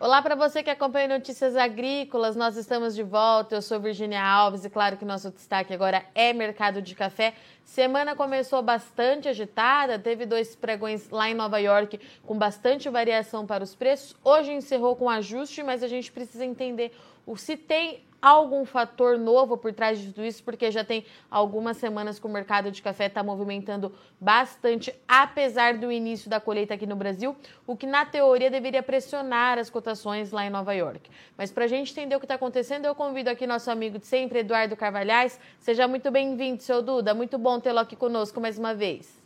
Olá 0.00 0.22
para 0.22 0.36
você 0.36 0.62
que 0.62 0.70
acompanha 0.70 1.08
Notícias 1.08 1.56
Agrícolas, 1.56 2.36
nós 2.36 2.56
estamos 2.56 2.94
de 2.94 3.02
volta. 3.02 3.56
Eu 3.56 3.62
sou 3.62 3.80
Virginia 3.80 4.22
Alves 4.24 4.64
e 4.64 4.70
claro 4.70 4.96
que 4.96 5.04
nosso 5.04 5.28
destaque 5.32 5.74
agora 5.74 6.06
é 6.14 6.32
mercado 6.32 6.80
de 6.80 6.94
café. 6.94 7.34
Semana 7.64 8.14
começou 8.14 8.62
bastante 8.62 9.28
agitada, 9.28 9.98
teve 9.98 10.24
dois 10.24 10.54
pregões 10.54 11.10
lá 11.10 11.28
em 11.28 11.34
Nova 11.34 11.58
York 11.58 11.98
com 12.24 12.38
bastante 12.38 12.88
variação 12.88 13.44
para 13.44 13.64
os 13.64 13.74
preços. 13.74 14.14
Hoje 14.22 14.52
encerrou 14.52 14.94
com 14.94 15.10
ajuste, 15.10 15.64
mas 15.64 15.82
a 15.82 15.88
gente 15.88 16.12
precisa 16.12 16.44
entender 16.44 16.92
se 17.36 17.56
tem 17.56 18.00
algum 18.20 18.64
fator 18.64 19.16
novo 19.16 19.56
por 19.56 19.72
trás 19.72 19.98
de 19.98 20.12
tudo 20.12 20.24
isso, 20.24 20.42
porque 20.42 20.70
já 20.70 20.84
tem 20.84 21.04
algumas 21.30 21.76
semanas 21.76 22.18
que 22.18 22.26
o 22.26 22.28
mercado 22.28 22.70
de 22.70 22.82
café 22.82 23.06
está 23.06 23.22
movimentando 23.22 23.92
bastante, 24.20 24.94
apesar 25.06 25.78
do 25.78 25.90
início 25.90 26.28
da 26.28 26.40
colheita 26.40 26.74
aqui 26.74 26.86
no 26.86 26.96
Brasil, 26.96 27.36
o 27.66 27.76
que 27.76 27.86
na 27.86 28.04
teoria 28.04 28.50
deveria 28.50 28.82
pressionar 28.82 29.58
as 29.58 29.70
cotações 29.70 30.32
lá 30.32 30.44
em 30.44 30.50
Nova 30.50 30.72
York. 30.72 31.10
Mas 31.36 31.52
para 31.52 31.64
a 31.64 31.68
gente 31.68 31.92
entender 31.92 32.16
o 32.16 32.18
que 32.18 32.24
está 32.24 32.34
acontecendo, 32.34 32.84
eu 32.84 32.94
convido 32.94 33.30
aqui 33.30 33.46
nosso 33.46 33.70
amigo 33.70 33.98
de 33.98 34.06
sempre, 34.06 34.40
Eduardo 34.40 34.76
Carvalhais. 34.76 35.38
Seja 35.60 35.86
muito 35.86 36.10
bem-vindo, 36.10 36.62
seu 36.62 36.82
Duda. 36.82 37.14
Muito 37.14 37.38
bom 37.38 37.60
tê-lo 37.60 37.78
aqui 37.78 37.94
conosco 37.94 38.40
mais 38.40 38.58
uma 38.58 38.74
vez. 38.74 39.18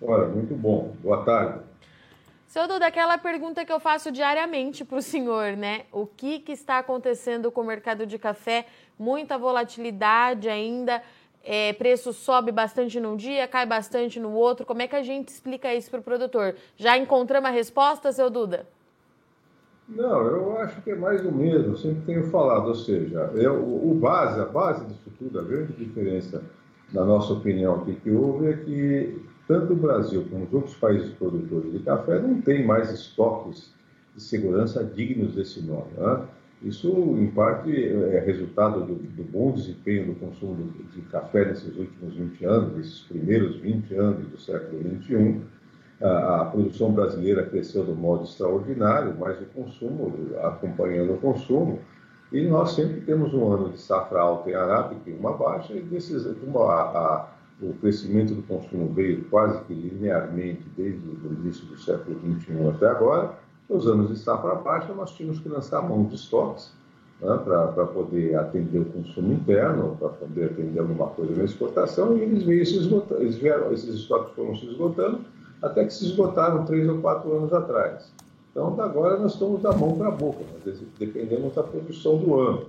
Olha, 0.00 0.26
muito 0.26 0.54
bom. 0.54 0.94
Boa 1.02 1.24
tarde. 1.24 1.71
Seu 2.52 2.68
Duda, 2.68 2.86
aquela 2.86 3.16
pergunta 3.16 3.64
que 3.64 3.72
eu 3.72 3.80
faço 3.80 4.12
diariamente 4.12 4.84
para 4.84 4.98
o 4.98 5.00
senhor, 5.00 5.56
né? 5.56 5.84
O 5.90 6.06
que, 6.06 6.38
que 6.38 6.52
está 6.52 6.80
acontecendo 6.80 7.50
com 7.50 7.62
o 7.62 7.64
mercado 7.64 8.04
de 8.04 8.18
café? 8.18 8.66
Muita 8.98 9.38
volatilidade 9.38 10.50
ainda, 10.50 11.02
é, 11.42 11.72
preço 11.72 12.12
sobe 12.12 12.52
bastante 12.52 13.00
num 13.00 13.16
dia, 13.16 13.48
cai 13.48 13.64
bastante 13.64 14.20
no 14.20 14.32
outro. 14.32 14.66
Como 14.66 14.82
é 14.82 14.86
que 14.86 14.94
a 14.94 15.02
gente 15.02 15.28
explica 15.28 15.74
isso 15.74 15.90
para 15.90 16.00
o 16.00 16.02
produtor? 16.02 16.54
Já 16.76 16.98
encontramos 16.98 17.48
a 17.48 17.52
resposta, 17.54 18.12
seu 18.12 18.28
Duda? 18.28 18.66
Não, 19.88 20.20
eu 20.20 20.58
acho 20.58 20.82
que 20.82 20.90
é 20.90 20.94
mais 20.94 21.22
do 21.22 21.32
mesmo, 21.32 21.74
sempre 21.78 22.02
tenho 22.02 22.30
falado, 22.30 22.66
ou 22.68 22.74
seja, 22.74 23.30
eu, 23.34 23.62
o 23.62 23.94
base, 23.94 24.38
a 24.38 24.44
base 24.44 24.84
disso 24.84 25.10
tudo, 25.18 25.40
a 25.40 25.42
grande 25.42 25.72
diferença, 25.72 26.44
na 26.92 27.02
nossa 27.02 27.32
opinião 27.32 27.76
aqui 27.76 27.94
que 27.94 28.10
houve 28.10 28.50
é 28.50 28.56
que 28.58 29.31
tanto 29.46 29.72
o 29.72 29.76
Brasil 29.76 30.24
como 30.30 30.44
os 30.44 30.52
outros 30.52 30.74
países 30.76 31.10
produtores 31.14 31.72
de 31.72 31.80
café 31.80 32.18
não 32.20 32.40
têm 32.40 32.64
mais 32.64 32.90
estoques 32.92 33.72
de 34.14 34.22
segurança 34.22 34.84
dignos 34.84 35.34
desse 35.34 35.60
nome. 35.62 35.90
Né? 35.96 36.22
Isso, 36.62 36.88
em 37.18 37.26
parte, 37.28 37.72
é 37.74 38.20
resultado 38.20 38.84
do, 38.84 38.94
do, 38.94 39.24
bom 39.24 39.50
desempenho 39.50 40.06
do 40.06 40.14
consumo 40.14 40.72
de 40.94 41.00
café 41.02 41.46
nesses 41.46 41.76
últimos 41.76 42.14
20 42.14 42.44
anos, 42.44 42.78
esses 42.78 43.00
primeiros 43.00 43.56
20 43.56 43.94
anos 43.94 44.28
do 44.28 44.38
século 44.38 44.80
XXI. 44.80 45.40
A, 46.00 46.42
a 46.42 46.44
produção 46.46 46.92
brasileira 46.92 47.44
cresceu 47.46 47.84
de 47.84 47.92
modo 47.92 48.24
extraordinário, 48.24 49.16
mas 49.18 49.40
o 49.40 49.46
consumo, 49.46 50.12
acompanhando 50.42 51.14
o 51.14 51.18
consumo, 51.18 51.80
e 52.32 52.42
nós 52.46 52.72
sempre 52.72 53.00
temos 53.00 53.34
um 53.34 53.52
ano 53.52 53.70
de 53.70 53.78
safra 53.78 54.20
alta 54.20 54.50
em 54.50 54.54
arábica 54.54 55.10
e 55.10 55.12
uma 55.12 55.36
baixa, 55.36 55.74
e 55.74 55.80
desses, 55.80 56.24
a, 56.26 57.31
o 57.62 57.74
crescimento 57.74 58.34
do 58.34 58.42
consumo 58.42 58.92
veio 58.92 59.24
quase 59.30 59.62
que 59.64 59.74
linearmente 59.74 60.62
desde 60.76 61.00
o 61.00 61.32
início 61.40 61.64
do 61.66 61.78
século 61.78 62.18
XXI 62.18 62.68
até 62.68 62.86
agora. 62.88 63.38
Nos 63.68 63.86
anos 63.86 64.08
de 64.08 64.18
safra 64.18 64.56
baixa, 64.56 64.92
nós 64.92 65.12
tínhamos 65.12 65.40
que 65.40 65.48
lançar 65.48 65.80
mão 65.82 66.04
de 66.04 66.16
estoques 66.16 66.72
né, 67.20 67.38
para 67.44 67.86
poder 67.86 68.34
atender 68.34 68.80
o 68.80 68.84
consumo 68.86 69.32
interno, 69.32 69.96
para 69.98 70.08
poder 70.08 70.46
atender 70.46 70.80
alguma 70.80 71.06
coisa 71.08 71.34
na 71.36 71.44
exportação, 71.44 72.16
e 72.16 72.20
eles, 72.20 72.42
veio 72.42 72.66
se 72.66 72.76
esgotando, 72.76 73.22
eles 73.22 73.36
vieram, 73.36 73.72
esses 73.72 73.94
estoques 73.94 74.34
foram 74.34 74.56
se 74.56 74.66
esgotando 74.66 75.20
até 75.62 75.84
que 75.84 75.94
se 75.94 76.04
esgotaram 76.06 76.64
três 76.64 76.88
ou 76.88 76.98
quatro 76.98 77.32
anos 77.32 77.52
atrás. 77.52 78.12
Então, 78.50 78.78
agora 78.80 79.18
nós 79.18 79.32
estamos 79.34 79.62
da 79.62 79.72
mão 79.72 79.96
para 79.96 80.08
a 80.08 80.10
boca, 80.10 80.44
dependemos 80.98 81.54
da 81.54 81.62
produção 81.62 82.18
do 82.18 82.38
ano. 82.38 82.66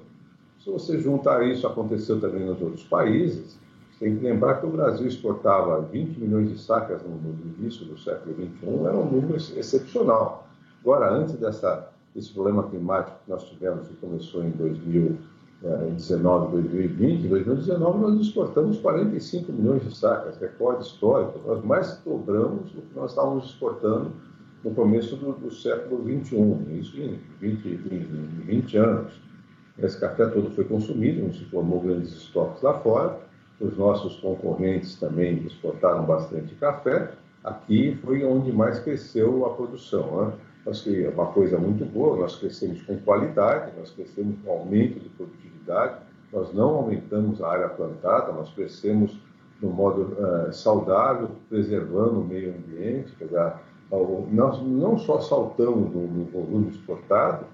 Se 0.64 0.70
você 0.70 0.98
juntar 1.00 1.46
isso, 1.46 1.68
aconteceu 1.68 2.22
também 2.22 2.46
nos 2.46 2.62
outros 2.62 2.84
países, 2.84 3.58
tem 4.04 4.18
que 4.18 4.26
lembrar 4.26 4.56
que 4.56 4.66
o 4.66 4.70
Brasil 4.70 5.08
exportava 5.08 5.80
20 5.84 6.20
milhões 6.20 6.50
de 6.50 6.60
sacas 6.60 7.02
no, 7.04 7.16
no 7.16 7.56
início 7.58 7.86
do 7.86 7.98
século 7.98 8.36
XXI, 8.36 8.86
era 8.86 8.98
um 8.98 9.10
número 9.10 9.38
excepcional. 9.38 10.46
Agora, 10.82 11.10
antes 11.10 11.36
dessa, 11.36 11.90
desse 12.14 12.34
problema 12.34 12.64
climático 12.64 13.18
que 13.24 13.32
nós 13.32 13.46
tivemos, 13.46 13.88
que 13.88 13.96
começou 13.96 14.44
em 14.44 14.50
2019, 14.52 16.52
2020, 16.52 17.26
em 17.26 17.30
2019 17.30 18.00
nós 18.00 18.20
exportamos 18.20 18.78
45 18.80 19.54
milhões 19.54 19.84
de 19.84 19.96
sacas, 19.96 20.38
recorde 20.38 20.84
histórico. 20.84 21.40
Nós 21.48 21.64
mais 21.64 22.02
dobramos 22.04 22.74
do 22.74 22.82
que 22.82 22.94
nós 22.94 23.12
estávamos 23.12 23.46
exportando 23.46 24.12
no 24.66 24.72
começo 24.72 25.16
do, 25.16 25.32
do 25.32 25.50
século 25.50 26.04
XXI, 26.04 26.78
isso 26.78 27.00
em 27.00 27.22
20, 27.40 27.68
em 27.70 28.44
20 28.48 28.78
anos. 28.78 29.14
Esse 29.80 29.98
café 29.98 30.28
todo 30.28 30.52
foi 30.52 30.66
consumido, 30.66 31.24
não 31.24 31.32
se 31.32 31.46
formou 31.46 31.80
grandes 31.80 32.12
estoques 32.12 32.62
lá 32.62 32.74
fora, 32.80 33.32
os 33.64 33.78
nossos 33.78 34.18
concorrentes 34.18 34.96
também 35.00 35.38
exportaram 35.46 36.04
bastante 36.04 36.54
café. 36.56 37.12
Aqui 37.44 37.98
foi 38.04 38.24
onde 38.24 38.52
mais 38.52 38.80
cresceu 38.80 39.46
a 39.46 39.52
produção. 39.52 40.26
Né? 40.26 40.34
Nós, 40.66 40.86
é 40.86 41.10
uma 41.10 41.28
coisa 41.28 41.58
muito 41.58 41.86
boa, 41.86 42.18
nós 42.18 42.36
crescemos 42.36 42.82
com 42.84 42.98
qualidade, 43.00 43.72
nós 43.78 43.90
crescemos 43.92 44.36
com 44.44 44.52
aumento 44.52 45.00
de 45.00 45.10
produtividade, 45.10 45.96
nós 46.32 46.54
não 46.54 46.70
aumentamos 46.76 47.42
a 47.42 47.50
área 47.50 47.70
plantada, 47.70 48.34
nós 48.34 48.50
crescemos 48.54 49.18
no 49.62 49.70
modo 49.70 50.14
uh, 50.14 50.54
saudável, 50.54 51.30
preservando 51.50 52.20
o 52.20 52.24
meio 52.24 52.54
ambiente. 52.54 53.14
Dizer, 53.18 53.54
nós 54.32 54.62
não 54.62 54.98
só 54.98 55.22
saltamos 55.22 55.94
no, 55.94 56.08
no 56.08 56.26
volume 56.26 56.70
exportado, 56.70 57.46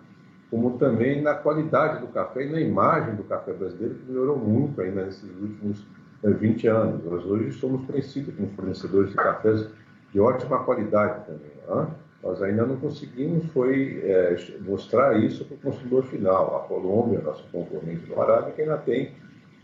como 0.49 0.77
também 0.77 1.21
na 1.21 1.35
qualidade 1.35 2.01
do 2.01 2.07
café 2.07 2.45
e 2.45 2.51
na 2.51 2.59
imagem 2.59 3.15
do 3.15 3.23
café 3.23 3.53
brasileiro, 3.53 3.95
que 3.95 4.11
melhorou 4.11 4.37
muito 4.37 4.81
ainda 4.81 5.05
nesses 5.05 5.29
últimos 5.39 5.85
20 6.23 6.67
eh, 6.67 6.69
anos. 6.69 7.03
Nós 7.05 7.25
hoje 7.25 7.51
somos 7.53 7.85
conhecidos 7.85 8.35
como 8.35 8.49
fornecedores 8.49 9.11
de 9.11 9.15
cafés 9.15 9.67
de 10.11 10.19
ótima 10.19 10.63
qualidade 10.63 11.25
também. 11.25 11.51
Né? 11.67 11.87
Nós 12.23 12.41
ainda 12.41 12.65
não 12.65 12.75
conseguimos 12.75 13.45
foi 13.53 14.01
é, 14.03 14.35
mostrar 14.61 15.17
isso 15.17 15.45
para 15.45 15.55
o 15.55 15.59
consumidor 15.59 16.03
final. 16.03 16.57
A 16.57 16.67
Colômbia, 16.67 17.21
nosso 17.21 17.43
concorrente 17.51 18.05
do 18.07 18.19
Arábica, 18.19 18.61
ainda 18.61 18.77
tem 18.77 19.13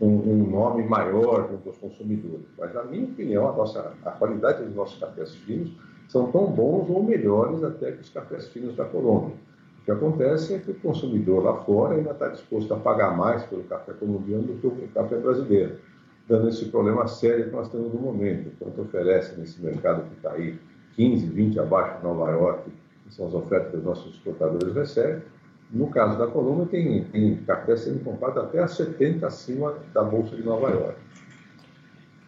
um, 0.00 0.06
um, 0.06 0.50
nome 0.50 0.82
maior 0.84 1.48
junto 1.50 1.68
aos 1.68 1.78
consumidores. 1.78 2.46
Mas, 2.58 2.72
na 2.72 2.84
minha 2.84 3.04
opinião, 3.04 3.48
a, 3.48 3.52
nossa, 3.52 3.92
a 4.04 4.10
qualidade 4.12 4.64
dos 4.64 4.74
nossos 4.74 4.98
cafés 4.98 5.34
finos 5.34 5.70
são 6.08 6.30
tão 6.30 6.46
bons 6.46 6.88
ou 6.88 7.02
melhores 7.02 7.62
até 7.62 7.92
que 7.92 8.00
os 8.00 8.08
cafés 8.08 8.48
finos 8.48 8.74
da 8.74 8.86
Colômbia. 8.86 9.34
O 9.82 9.84
que 9.84 9.90
acontece 9.90 10.54
é 10.54 10.58
que 10.58 10.70
o 10.70 10.74
consumidor 10.74 11.44
lá 11.44 11.56
fora 11.58 11.94
ainda 11.94 12.12
está 12.12 12.28
disposto 12.28 12.72
a 12.72 12.76
pagar 12.78 13.16
mais 13.16 13.44
pelo 13.44 13.64
café 13.64 13.92
colombiano 13.92 14.44
do 14.44 14.54
que 14.58 14.66
o 14.66 14.88
café 14.88 15.16
brasileiro 15.16 15.76
dando 16.28 16.48
esse 16.48 16.66
problema 16.66 17.06
sério 17.06 17.46
que 17.46 17.50
nós 17.50 17.68
temos 17.68 17.92
no 17.92 18.00
momento. 18.00 18.50
Quanto 18.58 18.82
oferece 18.82 19.38
nesse 19.38 19.62
mercado 19.62 20.08
que 20.08 20.16
está 20.16 20.32
aí 20.32 20.58
15, 20.94 21.26
20 21.26 21.60
abaixo 21.60 21.98
de 21.98 22.04
Nova 22.04 22.30
York, 22.30 22.70
que 23.04 23.14
são 23.14 23.26
as 23.28 23.34
ofertas 23.34 23.70
que 23.70 23.76
os 23.76 23.84
nossos 23.84 24.14
exportadores 24.14 24.74
recebem. 24.74 25.22
No 25.70 25.90
caso 25.90 26.18
da 26.18 26.26
Colômbia, 26.26 26.66
tem, 26.66 27.04
tem 27.04 27.36
café 27.44 27.76
sendo 27.76 28.02
comprado 28.04 28.40
até 28.40 28.60
a 28.60 28.68
70 28.68 29.26
acima 29.26 29.74
da 29.92 30.02
Bolsa 30.02 30.36
de 30.36 30.42
Nova 30.42 30.70
York. 30.70 30.96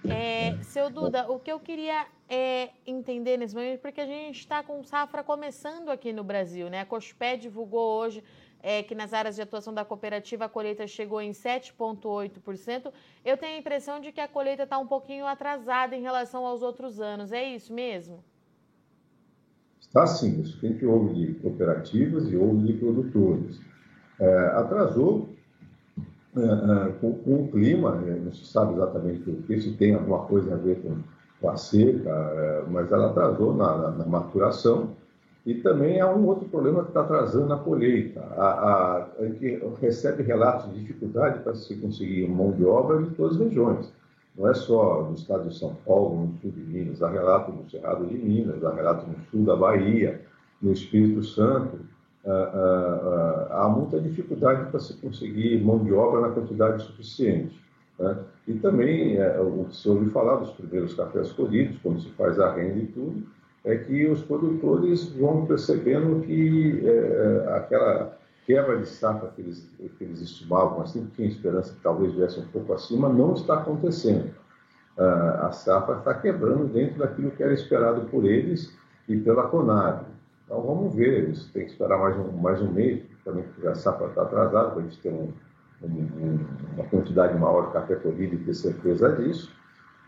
É, 0.09 0.57
seu 0.63 0.91
Duda, 0.91 1.31
o 1.31 1.39
que 1.39 1.51
eu 1.51 1.59
queria 1.59 2.07
é, 2.29 2.71
entender 2.87 3.37
nesse 3.37 3.55
momento, 3.55 3.81
porque 3.81 4.01
a 4.01 4.07
gente 4.07 4.39
está 4.39 4.63
com 4.63 4.83
safra 4.83 5.23
começando 5.23 5.89
aqui 5.89 6.13
no 6.13 6.23
Brasil, 6.23 6.69
né? 6.69 6.81
A 6.81 6.87
Cospé 6.87 7.37
divulgou 7.37 8.01
hoje 8.01 8.23
é, 8.63 8.83
que 8.83 8.95
nas 8.95 9.13
áreas 9.13 9.37
de 9.37 9.43
atuação 9.43 9.73
da 9.73 9.85
cooperativa 9.85 10.45
a 10.47 10.49
colheita 10.49 10.87
chegou 10.87 11.21
em 11.21 11.31
7,8%. 11.31 12.93
Eu 13.25 13.37
tenho 13.37 13.57
a 13.57 13.59
impressão 13.59 14.01
de 14.01 14.13
que 14.13 14.21
a 14.21 14.29
colheita 14.29 14.65
está 14.65 14.79
um 14.79 14.87
pouquinho 14.87 15.27
atrasada 15.27 15.95
em 15.95 16.03
relação 16.03 16.45
aos 16.45 16.63
outros 16.63 17.01
anos. 17.01 17.33
É 17.33 17.45
isso 17.45 17.73
mesmo? 17.73 18.23
Está 19.81 20.07
sim. 20.07 20.41
Isso 20.41 20.59
que 20.59 20.67
a 20.67 20.71
gente 20.71 20.85
ouve 20.85 21.15
de 21.15 21.35
cooperativas 21.35 22.31
e 22.31 22.37
ouve 22.37 22.67
de 22.67 22.73
produtores. 22.75 23.61
É, 24.21 24.47
atrasou 24.57 25.29
é, 26.37 26.41
é, 26.41 26.93
com, 27.01 27.15
com, 27.15 27.45
o 27.45 27.49
clima, 27.49 28.03
é, 28.07 28.15
não 28.15 28.33
se 28.33 28.45
sabe 28.45 28.75
exatamente 28.75 29.31
o 29.31 29.43
que, 29.43 29.61
se 29.61 29.73
tem 29.73 29.95
alguma 29.95 30.25
coisa 30.27 30.55
a 30.55 30.57
ver 30.57 30.83
com, 30.83 30.99
com 31.41 31.51
a 31.51 31.57
seca, 31.57 32.11
é, 32.11 32.65
mas 32.69 32.93
ela 32.93 33.11
atrasou 33.11 33.55
na, 33.55 33.77
na, 33.77 33.91
na 33.93 34.07
maturação 34.07 34.97
e 35.49 35.55
também 35.63 35.99
há 35.99 36.15
um 36.15 36.27
outro 36.27 36.47
problema 36.47 36.83
que 36.83 36.91
está 36.91 37.01
atrasando 37.01 37.55
a 37.55 37.57
colheita. 37.57 38.21
A, 38.37 38.45
a, 38.45 39.09
a 39.19 39.25
gente 39.25 39.63
recebe 39.81 40.23
relatos 40.23 40.71
de 40.75 40.81
dificuldade 40.81 41.39
para 41.39 41.55
se 41.55 41.75
conseguir 41.77 42.29
mão 42.29 42.53
de 42.53 42.67
obra 42.67 43.03
de 43.03 43.15
todas 43.15 43.37
as 43.37 43.41
regiões. 43.41 43.91
Não 44.37 44.47
é 44.47 44.53
só 44.53 45.05
no 45.05 45.15
estado 45.15 45.49
de 45.49 45.59
São 45.59 45.75
Paulo, 45.87 46.27
no 46.27 46.39
sul 46.39 46.51
de 46.51 46.61
Minas, 46.61 47.03
há 47.03 47.09
relato 47.09 47.51
no 47.51 47.67
Cerrado 47.71 48.05
de 48.05 48.19
Minas, 48.19 48.63
há 48.63 48.75
relato 48.75 49.07
no 49.07 49.17
sul 49.31 49.47
da 49.47 49.57
Bahia, 49.57 50.21
no 50.61 50.71
Espírito 50.71 51.25
Santo. 51.25 51.79
há 53.51 53.73
muita 53.75 53.99
dificuldade 54.01 54.71
para 54.71 54.81
se 54.81 54.93
conseguir 54.99 55.65
mão 55.65 55.83
de 55.83 55.95
obra 55.95 56.29
na 56.29 56.29
quantidade 56.29 56.83
suficiente. 56.83 57.59
Né? 57.99 58.19
E 58.47 58.53
também 58.53 59.17
é, 59.17 59.41
o 59.41 59.65
que 59.65 59.75
se 59.75 59.89
ouve 59.89 60.11
falar 60.11 60.37
dos 60.37 60.51
primeiros 60.51 60.93
cafés 60.93 61.33
colhidos, 61.33 61.79
quando 61.83 62.03
se 62.03 62.11
faz 62.11 62.39
a 62.39 62.53
renda 62.53 62.81
e 62.81 62.87
tudo, 62.89 63.38
é 63.65 63.77
que 63.77 64.07
os 64.07 64.23
produtores 64.23 65.09
vão 65.11 65.47
percebendo 65.47 66.21
que 66.21 66.83
é, 66.85 67.57
aquela 67.57 68.19
quebra 68.49 68.79
de 68.79 68.89
safra 68.89 69.29
que 69.37 69.43
eles, 69.43 69.71
que 69.99 70.05
eles 70.05 70.23
estimavam, 70.23 70.81
assim, 70.81 71.07
tinha 71.15 71.29
esperança 71.29 71.75
que 71.75 71.81
talvez 71.83 72.15
viesse 72.15 72.41
um 72.41 72.47
pouco 72.47 72.73
acima, 72.73 73.07
não 73.07 73.35
está 73.35 73.59
acontecendo. 73.59 74.31
Uh, 74.97 75.45
a 75.45 75.53
safra 75.53 75.99
está 75.99 76.15
quebrando 76.15 76.67
dentro 76.73 76.99
daquilo 76.99 77.31
que 77.31 77.43
era 77.43 77.53
esperado 77.53 78.07
por 78.07 78.25
eles 78.25 78.75
e 79.07 79.19
pela 79.19 79.49
Conab. 79.49 80.07
Então 80.47 80.63
vamos 80.63 80.95
ver, 80.95 81.25
eles 81.25 81.45
têm 81.53 81.67
que 81.67 81.73
esperar 81.73 81.99
mais 81.99 82.17
um, 82.17 82.33
mais 82.39 82.63
um 82.63 82.73
mês, 82.73 83.03
também 83.23 83.45
porque 83.45 83.69
a 83.69 83.75
safra 83.75 84.07
está 84.07 84.23
atrasada, 84.23 84.71
para 84.71 84.81
a 84.81 84.83
gente 84.83 84.99
ter 84.99 85.11
um, 85.11 85.31
um, 85.83 86.39
uma 86.75 86.85
quantidade 86.85 87.39
maior 87.39 87.67
de 87.67 87.75
café 87.75 87.97
colhido 87.97 88.35
e 88.35 88.39
ter 88.39 88.55
certeza 88.55 89.15
disso. 89.15 89.53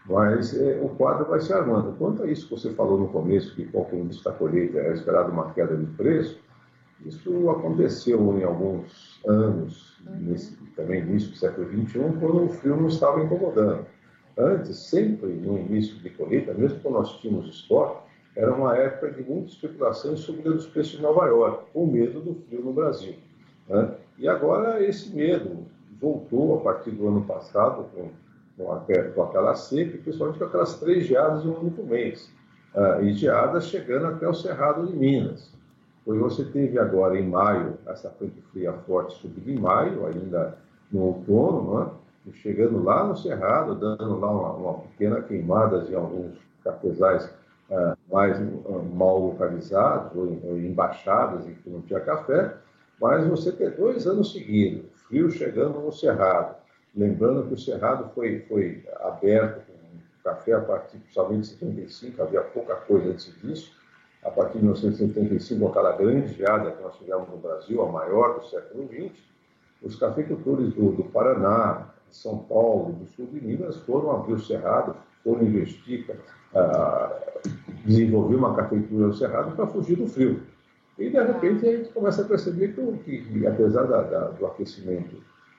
Mas 0.07 0.59
é, 0.59 0.81
o 0.83 0.89
quadro 0.91 1.27
vai 1.27 1.41
se 1.41 1.53
armando. 1.53 1.97
Quanto 1.97 2.23
a 2.23 2.27
isso 2.27 2.49
que 2.49 2.55
você 2.55 2.71
falou 2.71 2.99
no 2.99 3.09
começo, 3.09 3.55
que 3.55 3.65
qualquer 3.67 3.99
início 3.99 4.25
da 4.25 4.33
colheita 4.33 4.79
era 4.79 4.95
esperado 4.95 5.31
uma 5.31 5.53
queda 5.53 5.77
de 5.77 5.87
preço, 5.93 6.41
isso 7.05 7.49
aconteceu 7.51 8.21
em 8.39 8.45
alguns 8.45 9.21
anos, 9.27 9.99
uhum. 10.07 10.17
nesse, 10.21 10.57
também 10.77 11.01
início 11.01 11.31
do 11.31 11.37
século 11.37 11.67
XXI, 11.69 11.99
quando 12.19 12.45
o 12.45 12.49
frio 12.49 12.77
não 12.77 12.89
estava 12.89 13.23
incomodando. 13.23 13.87
Antes, 14.37 14.79
sempre 14.79 15.29
no 15.29 15.59
início 15.59 15.97
de 15.97 16.11
colheita, 16.11 16.55
mesmo 16.55 16.81
quando 16.81 16.95
nós 16.95 17.21
tínhamos 17.21 17.49
estoque, 17.49 18.11
era 18.37 18.53
uma 18.55 18.77
época 18.77 19.11
de 19.11 19.23
muita 19.23 19.49
especulação 19.49 20.17
sobre 20.17 20.49
os 20.49 20.67
preços 20.67 20.93
de 20.93 21.03
Nova 21.03 21.27
York, 21.27 21.65
com 21.73 21.87
medo 21.87 22.21
do 22.21 22.35
frio 22.35 22.63
no 22.63 22.73
Brasil. 22.73 23.15
Né? 23.69 23.95
E 24.19 24.29
agora 24.29 24.83
esse 24.83 25.15
medo 25.15 25.67
voltou 26.01 26.59
a 26.59 26.61
partir 26.61 26.93
do 26.93 27.09
ano 27.09 27.23
passado, 27.23 27.87
com 27.95 28.09
com, 28.61 28.73
a, 28.73 28.81
com 29.15 29.23
aquela 29.23 29.55
seca, 29.55 29.97
principalmente 29.99 30.39
com 30.39 30.45
aquelas 30.45 30.79
três 30.79 31.07
geadas 31.07 31.45
em 31.45 31.49
um 31.49 31.61
único 31.61 31.83
mês. 31.83 32.31
Uh, 32.75 33.03
e 33.03 33.13
geadas 33.15 33.67
chegando 33.67 34.07
até 34.07 34.29
o 34.29 34.35
Cerrado 34.35 34.87
de 34.87 34.95
Minas. 34.95 35.51
Pois 36.05 36.21
você 36.21 36.45
teve 36.45 36.79
agora 36.79 37.19
em 37.19 37.27
maio, 37.27 37.79
essa 37.87 38.11
frente 38.11 38.41
fria 38.53 38.73
forte 38.87 39.17
subindo 39.21 39.51
em 39.51 39.59
maio, 39.59 40.07
ainda 40.07 40.57
no 40.93 41.01
outono, 41.01 41.81
né? 41.81 41.91
e 42.27 42.33
chegando 42.33 42.83
lá 42.83 43.05
no 43.05 43.17
Cerrado, 43.17 43.75
dando 43.75 44.19
lá 44.19 44.31
uma, 44.31 44.53
uma 44.53 44.75
pequena 44.81 45.23
queimada 45.23 45.85
em 45.89 45.95
alguns 45.95 46.39
cafezais 46.63 47.27
uh, 47.71 47.97
mais 48.13 48.39
uh, 48.39 48.83
mal 48.95 49.19
localizados, 49.19 50.17
ou, 50.17 50.39
ou 50.45 50.59
embaixadas, 50.59 51.47
em 51.47 51.55
que 51.55 51.71
não 51.71 51.81
tinha 51.83 52.01
café, 52.01 52.55
mas 53.01 53.27
você 53.27 53.51
ter 53.51 53.77
dois 53.77 54.07
anos 54.07 54.33
seguidos, 54.33 54.85
frio 55.09 55.31
chegando 55.31 55.81
no 55.81 55.91
Cerrado, 55.91 56.60
Lembrando 56.95 57.47
que 57.47 57.55
o 57.55 57.59
Cerrado 57.59 58.11
foi, 58.15 58.41
foi 58.49 58.85
aberto 59.01 59.65
com 59.67 59.81
café 60.25 60.53
a 60.53 60.61
partir 60.61 60.99
de 60.99 61.47
75, 61.47 62.23
havia 62.23 62.43
pouca 62.43 62.75
coisa 62.77 63.11
antes 63.11 63.33
disso. 63.41 63.73
A 64.23 64.31
partir 64.31 64.59
de 64.59 64.65
1975, 64.65 65.69
aquela 65.69 65.93
grande 65.93 66.35
geada 66.35 66.73
que 66.73 66.83
nós 66.83 66.97
tivemos 66.99 67.29
no 67.31 67.39
Brasil, 67.39 67.81
a 67.83 67.91
maior 67.91 68.39
do 68.39 68.47
século 68.47 68.87
XX, 68.89 69.19
os 69.83 69.97
cafeicultores 69.97 70.75
do, 70.75 70.93
do 70.93 71.05
Paraná, 71.05 71.87
de 72.11 72.17
São 72.17 72.39
Paulo, 72.39 72.93
do 72.93 73.07
sul 73.07 73.27
de 73.27 73.41
Minas 73.41 73.77
foram 73.79 74.11
abrir 74.11 74.35
o 74.35 74.41
Cerrado, 74.41 74.95
foram 75.25 75.43
investir, 75.43 76.05
uh, 76.11 77.49
desenvolver 77.87 78.35
uma 78.35 78.55
cafeicultura 78.55 79.07
no 79.07 79.15
Cerrado 79.15 79.57
para 79.57 79.67
fugir 79.69 79.97
do 79.97 80.07
frio. 80.07 80.43
E, 80.99 81.09
de 81.09 81.19
repente, 81.19 81.67
a 81.67 81.77
gente 81.77 81.89
começa 81.91 82.21
a 82.21 82.27
perceber 82.27 82.75
que, 82.75 83.23
que 83.23 83.47
apesar 83.47 83.85
da, 83.85 84.03
da, 84.03 84.25
do 84.29 84.47
aquecimento 84.47 85.17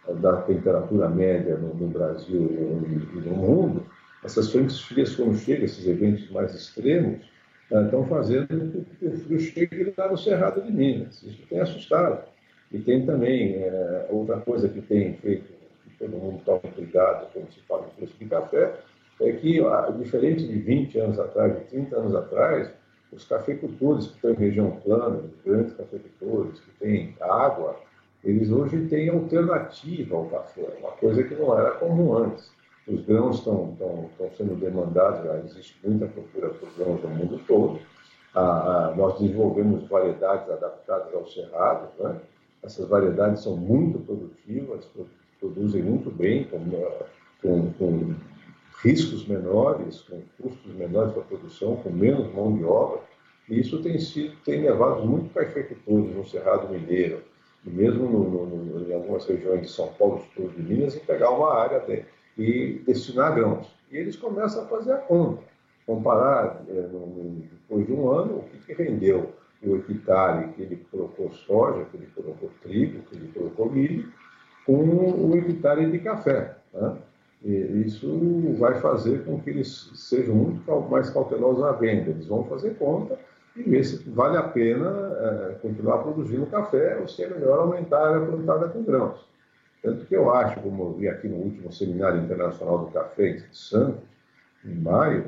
da 0.08 0.42
temperatura 0.42 1.08
média 1.10 1.58
no, 1.58 1.74
no 1.74 1.88
Brasil 1.88 2.50
e, 2.52 3.20
no 3.20 3.36
mundo, 3.36 3.86
essas 4.24 4.52
frentes 4.52 4.80
frias, 4.82 5.16
quando 5.16 5.38
chegam, 5.38 5.66
esses 5.66 5.88
eventos 5.88 6.30
mais 6.32 6.54
extremos, 6.54 7.26
uh, 7.72 7.86
estão 7.86 8.06
fazendo 8.08 8.86
que 9.00 9.06
o 9.06 9.12
frio 9.12 9.40
chegue 9.40 9.94
lá 9.98 10.10
no 10.10 10.18
Cerrado 10.18 10.62
de 10.62 10.72
Minas. 10.72 11.22
Isso 11.24 11.42
tem 11.48 11.60
assustado. 11.60 12.24
E 12.72 12.80
tem 12.80 13.06
também 13.06 13.58
uh, 13.58 14.16
outra 14.16 14.38
coisa 14.38 14.70
que 14.70 14.82
tem 14.82 15.14
feito, 15.16 15.52
que 15.84 15.98
todo 15.98 16.18
mundo 16.18 16.42
toma 16.46 16.60
cuidado 16.60 17.28
quando 17.34 17.52
se 17.52 17.60
fala 17.62 17.88
de 17.88 17.96
preço 17.96 18.16
de 18.20 18.26
café, 18.26 18.74
é 19.20 19.32
que, 19.34 19.60
diferente 20.00 20.48
de 20.48 20.60
20 20.60 21.00
anos 21.00 21.20
atrás, 21.20 21.56
de 21.56 21.66
30 21.66 21.96
anos 21.96 22.16
atrás, 22.16 22.72
os 23.12 23.26
cafeicultores 23.26 24.08
que 24.08 24.16
estão 24.16 24.32
em 24.32 24.36
região 24.36 24.72
plana, 24.84 25.18
os 25.18 25.32
grandes 25.46 25.74
cafeicultores 25.74 26.60
que 26.60 26.72
têm 26.80 27.16
água, 27.20 27.80
eles 28.24 28.52
hoje 28.52 28.88
têm 28.88 29.10
alternativa 29.10 30.16
ao 30.16 30.26
café, 30.26 30.78
uma 30.80 30.92
coisa 30.92 31.24
que 31.24 31.34
não 31.36 31.58
era 31.58 31.72
comum 31.72 32.16
antes. 32.18 32.52
Os 32.88 33.06
grãos 33.06 33.38
estão, 33.38 33.76
sendo 34.38 34.56
demandados, 34.56 35.24
já 35.24 35.38
existe 35.40 35.78
muita 35.84 36.08
procura 36.08 36.50
por 36.50 36.70
grãos 36.78 37.02
no 37.02 37.10
mundo 37.10 37.42
todo. 37.48 37.80
Ah, 38.34 38.90
ah, 38.92 38.96
nós 38.96 39.20
desenvolvemos 39.20 39.88
variedades 39.88 40.50
adaptadas 40.50 41.14
ao 41.14 41.28
cerrado, 41.28 41.90
né? 42.00 42.22
essas 42.64 42.88
variedades 42.88 43.44
são 43.44 43.58
muito 43.58 44.00
produtivas, 44.00 44.88
produzem 45.40 45.82
muito 45.84 46.10
bem, 46.12 46.46
com, 46.46 46.60
com, 47.42 47.74
com 47.74 48.16
riscos 48.84 49.28
menores, 49.28 50.02
com 50.02 50.22
custos 50.42 50.74
menores 50.76 51.12
para 51.14 51.24
a 51.24 51.26
produção, 51.26 51.76
com 51.78 51.90
menos 51.90 52.34
mão 52.34 52.56
de 52.56 52.64
obra, 52.64 53.02
e 53.50 53.60
isso 53.60 53.82
tem, 53.82 54.00
sido, 54.00 54.36
tem 54.46 54.62
levado 54.62 55.06
muito 55.06 55.34
cafeicultores 55.34 56.16
no 56.16 56.26
Cerrado 56.26 56.70
Mineiro, 56.70 57.22
mesmo 57.64 58.10
no, 58.10 58.46
no, 58.46 58.90
em 58.90 58.94
algumas 58.94 59.26
regiões 59.26 59.62
de 59.62 59.70
São 59.70 59.88
Paulo, 59.94 60.24
sul 60.36 60.50
de 60.50 60.62
Minas, 60.62 60.96
e 60.96 61.00
pegar 61.00 61.30
uma 61.32 61.54
área 61.54 61.80
de, 61.82 62.04
e 62.38 62.82
destinar 62.86 63.36
grãos. 63.36 63.68
E 63.92 63.98
eles 63.98 64.16
começam 64.16 64.64
a 64.64 64.68
fazer 64.68 64.94
a 64.94 64.98
conta, 64.98 65.44
comparar 65.86 66.64
é, 66.68 66.74
no, 66.74 67.44
depois 67.52 67.86
de 67.86 67.94
um 67.94 68.10
ano 68.10 68.38
o 68.38 68.44
que, 68.44 68.58
que 68.66 68.84
rendeu 68.84 69.34
o 69.64 69.76
hectare 69.76 70.50
que 70.54 70.64
ele 70.64 70.86
colocou 70.90 71.32
soja, 71.32 71.86
que 71.86 71.98
ele 71.98 72.08
colocou 72.16 72.50
trigo, 72.64 73.04
que 73.04 73.16
ele 73.16 73.32
colocou 73.32 73.72
milho, 73.72 74.12
com 74.66 74.74
o 74.74 75.38
hectare 75.38 75.90
de 75.92 76.00
café. 76.00 76.56
Né? 76.74 76.98
Isso 77.44 78.56
vai 78.60 78.80
fazer 78.80 79.24
com 79.24 79.40
que 79.40 79.50
eles 79.50 79.92
sejam 79.96 80.36
muito 80.36 80.90
mais 80.90 81.10
cautelosos 81.10 81.64
à 81.64 81.72
venda. 81.72 82.12
Eles 82.12 82.28
vão 82.28 82.44
fazer 82.46 82.76
conta 82.76 83.20
e 83.56 83.84
se 83.84 84.10
vale 84.10 84.38
a 84.38 84.44
pena 84.44 84.90
é, 84.90 85.56
continuar 85.62 86.00
produzindo 86.00 86.46
café 86.46 86.98
ou 87.00 87.08
se 87.08 87.24
é 87.24 87.30
melhor 87.30 87.60
aumentar 87.60 87.98
a 87.98 88.16
área 88.16 88.26
plantada 88.26 88.70
com 88.70 88.84
grãos. 88.84 89.20
Tanto 89.82 90.06
que 90.06 90.16
eu 90.16 90.32
acho, 90.32 90.60
como 90.62 90.84
eu 90.84 90.94
vi 90.94 91.10
aqui 91.10 91.28
no 91.28 91.38
último 91.38 91.72
Seminário 91.72 92.22
Internacional 92.22 92.86
do 92.86 92.92
Café 92.92 93.30
em 93.30 93.44
Santos, 93.52 94.04
em 94.64 94.76
maio, 94.76 95.26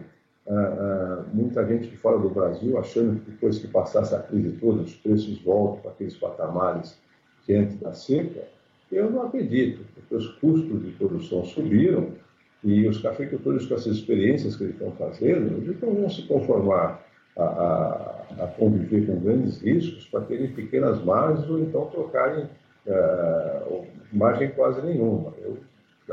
ah, 0.48 0.54
ah, 0.54 1.24
muita 1.34 1.66
gente 1.66 1.89
de 1.89 1.98
fora 1.98 2.20
do 2.20 2.30
Brasil 2.30 2.77
achando 2.77 3.20
que 3.20 3.32
depois 3.32 3.58
que 3.58 3.68
passasse 3.68 4.13
a 4.13 4.20
crise 4.20 4.51
toda, 4.53 4.82
os 4.82 4.96
preços 4.96 5.42
voltam 5.42 5.82
para 5.82 5.92
aqueles 5.92 6.15
patamares 6.15 6.98
que 7.46 7.53
antes 7.53 7.77
da 7.80 7.94
seca. 7.94 8.44
Eu 8.92 9.10
não 9.10 9.24
acredito, 9.24 9.84
porque 9.96 10.15
os 10.15 10.27
custos 10.36 10.86
de 10.86 10.92
produção 10.92 11.44
subiram 11.44 12.12
e 12.63 12.88
os 12.88 13.01
cafeicultores 13.01 13.65
com 13.65 13.74
essas 13.74 13.98
experiências 13.98 14.56
que 14.56 14.63
eles 14.63 14.75
estão 14.75 14.92
fazendo, 14.92 15.58
eles 15.58 15.82
não 15.82 15.96
vão 15.96 16.10
se 16.10 16.22
conformar 16.27 17.03
a, 17.38 17.44
a, 17.44 18.44
a 18.44 18.48
conviver 18.48 19.06
com 19.06 19.20
grandes 19.20 19.62
riscos 19.62 20.08
para 20.08 20.22
terem 20.22 20.52
pequenas 20.54 21.04
margens 21.04 21.50
ou 21.50 21.60
então 21.60 21.86
trocarem 21.88 22.46
uh, 22.88 23.86
margem 24.12 24.52
quase 24.52 24.82
nenhuma. 24.82 25.34
Eu 25.40 25.58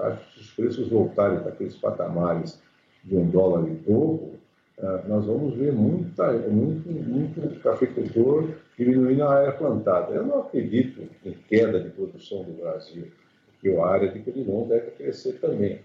acho 0.03 0.25
que 0.25 0.35
se 0.35 0.41
os 0.41 0.51
preços 0.53 0.89
voltarem 0.89 1.41
para 1.41 1.51
aqueles 1.51 1.77
patamares 1.77 2.61
de 3.05 3.17
um 3.17 3.29
dólar 3.29 3.69
e 3.69 3.75
pouco, 3.77 4.37
uh, 4.79 5.09
nós 5.09 5.27
vamos 5.27 5.55
ver 5.55 5.73
muita, 5.73 6.33
muito, 6.33 6.91
muito 6.91 7.61
cafeicultor 7.61 8.49
diminuindo 8.79 9.25
a 9.25 9.35
área 9.35 9.53
plantada. 9.53 10.15
Eu 10.15 10.25
não 10.25 10.41
acredito 10.41 11.03
em 11.25 11.33
queda 11.33 11.81
de 11.81 11.91
produção 11.91 12.45
do 12.45 12.53
Brasil, 12.53 13.09
porque 13.47 13.77
a 13.77 13.87
área 13.87 14.09
de 14.09 14.21
Quirinão 14.21 14.67
deve 14.67 14.93
crescer 14.93 15.35
também. 15.35 15.81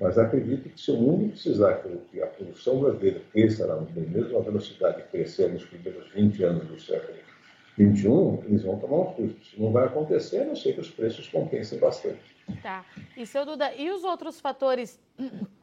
Mas 0.00 0.16
acredito 0.16 0.70
que 0.70 0.80
se 0.80 0.90
o 0.90 0.96
mundo 0.96 1.28
precisar 1.28 1.82
que 2.10 2.22
a 2.22 2.26
produção 2.26 2.80
brasileira 2.80 3.20
cresça 3.32 3.66
na 3.66 3.76
mesma 3.82 4.40
velocidade 4.40 5.02
que 5.02 5.08
cresceu 5.10 5.50
nos 5.50 5.64
primeiros 5.64 6.08
20 6.12 6.42
anos 6.42 6.66
do 6.66 6.80
século 6.80 7.18
XXI, 7.74 8.46
eles 8.46 8.62
vão 8.62 8.78
tomar 8.78 8.96
um 8.96 9.12
custo. 9.12 9.36
Isso 9.42 9.60
não 9.60 9.70
vai 9.70 9.84
acontecer, 9.84 10.40
a 10.40 10.44
não 10.46 10.56
ser 10.56 10.72
que 10.72 10.80
os 10.80 10.90
preços 10.90 11.28
compensem 11.28 11.78
bastante. 11.78 12.34
Tá. 12.62 12.84
E, 13.14 13.26
seu 13.26 13.44
Duda, 13.44 13.74
e 13.74 13.90
os 13.90 14.02
outros 14.02 14.40
fatores 14.40 14.98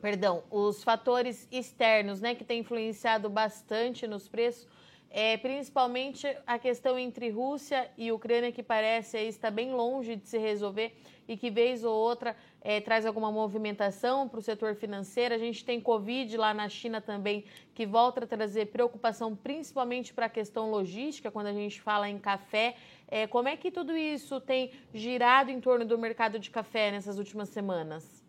perdão, 0.00 0.42
os 0.50 0.82
fatores 0.82 1.46
externos, 1.50 2.20
né, 2.20 2.34
que 2.34 2.44
têm 2.44 2.60
influenciado 2.60 3.30
bastante 3.30 4.04
nos 4.04 4.28
preços, 4.28 4.66
é, 5.08 5.36
principalmente 5.36 6.26
a 6.44 6.58
questão 6.58 6.98
entre 6.98 7.30
Rússia 7.30 7.88
e 7.96 8.10
Ucrânia, 8.10 8.50
que 8.50 8.62
parece 8.62 9.16
aí 9.16 9.28
estar 9.28 9.50
bem 9.50 9.72
longe 9.72 10.16
de 10.16 10.26
se 10.26 10.38
resolver 10.38 10.92
e 11.28 11.36
que 11.36 11.50
vez 11.50 11.84
ou 11.84 11.94
outra 11.94 12.34
é, 12.64 12.80
traz 12.80 13.04
alguma 13.04 13.30
movimentação 13.32 14.28
para 14.28 14.38
o 14.38 14.42
setor 14.42 14.74
financeiro. 14.76 15.34
A 15.34 15.38
gente 15.38 15.64
tem 15.64 15.80
Covid 15.80 16.36
lá 16.36 16.54
na 16.54 16.68
China 16.68 17.00
também, 17.00 17.44
que 17.74 17.84
volta 17.84 18.24
a 18.24 18.26
trazer 18.26 18.66
preocupação 18.66 19.34
principalmente 19.34 20.14
para 20.14 20.26
a 20.26 20.28
questão 20.28 20.70
logística, 20.70 21.30
quando 21.30 21.48
a 21.48 21.52
gente 21.52 21.80
fala 21.80 22.08
em 22.08 22.18
café. 22.18 22.76
É, 23.08 23.26
como 23.26 23.48
é 23.48 23.56
que 23.56 23.70
tudo 23.70 23.96
isso 23.96 24.40
tem 24.40 24.70
girado 24.94 25.50
em 25.50 25.60
torno 25.60 25.84
do 25.84 25.98
mercado 25.98 26.38
de 26.38 26.50
café 26.50 26.92
nessas 26.92 27.18
últimas 27.18 27.48
semanas? 27.48 28.22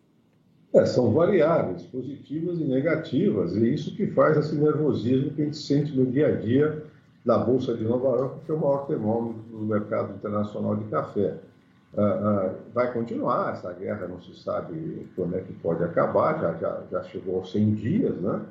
É, 0.74 0.84
são 0.84 1.12
variáveis 1.12 1.84
positivas 1.84 2.58
e 2.58 2.64
negativas, 2.64 3.54
e 3.54 3.72
isso 3.72 3.94
que 3.94 4.08
faz 4.08 4.36
esse 4.36 4.56
nervosismo 4.56 5.30
que 5.30 5.42
a 5.42 5.44
gente 5.44 5.56
sente 5.56 5.92
no 5.92 6.04
dia 6.04 6.26
a 6.26 6.32
dia 6.32 6.84
na 7.24 7.38
Bolsa 7.38 7.74
de 7.74 7.84
Nova 7.84 8.08
York, 8.08 8.44
que 8.44 8.50
é 8.50 8.54
o 8.54 8.58
maior 8.58 8.86
termômetro 8.86 9.40
do 9.42 9.60
mercado 9.60 10.14
internacional 10.14 10.76
de 10.76 10.84
café. 10.90 11.38
Uh, 11.96 12.00
uh, 12.00 12.56
vai 12.74 12.92
continuar 12.92 13.52
essa 13.52 13.72
guerra, 13.72 14.08
não 14.08 14.20
se 14.20 14.34
sabe 14.42 15.06
quando 15.14 15.36
é 15.36 15.40
que 15.40 15.52
pode 15.52 15.84
acabar, 15.84 16.40
já, 16.40 16.54
já, 16.54 16.82
já 16.90 17.02
chegou 17.04 17.36
aos 17.36 17.52
100 17.52 17.74
dias, 17.74 18.16
né? 18.16 18.42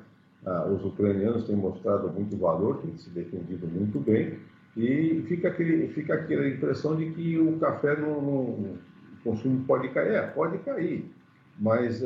Uh, 0.45 0.73
os 0.73 0.85
ucranianos 0.85 1.43
têm 1.45 1.55
mostrado 1.55 2.09
muito 2.09 2.37
valor, 2.37 2.77
têm 2.81 2.97
se 2.97 3.09
defendido 3.09 3.67
muito 3.67 3.99
bem, 3.99 4.39
e 4.77 5.25
fica, 5.27 5.49
aquele, 5.49 5.89
fica 5.89 6.13
aquela 6.13 6.47
impressão 6.47 6.95
de 6.95 7.11
que 7.11 7.37
o 7.37 7.59
café, 7.59 7.97
no, 7.97 8.21
no 8.21 8.39
o 8.41 9.23
consumo 9.23 9.65
pode 9.65 9.89
cair. 9.89 10.13
É, 10.13 10.21
pode 10.21 10.57
cair, 10.59 11.11
mas 11.59 12.01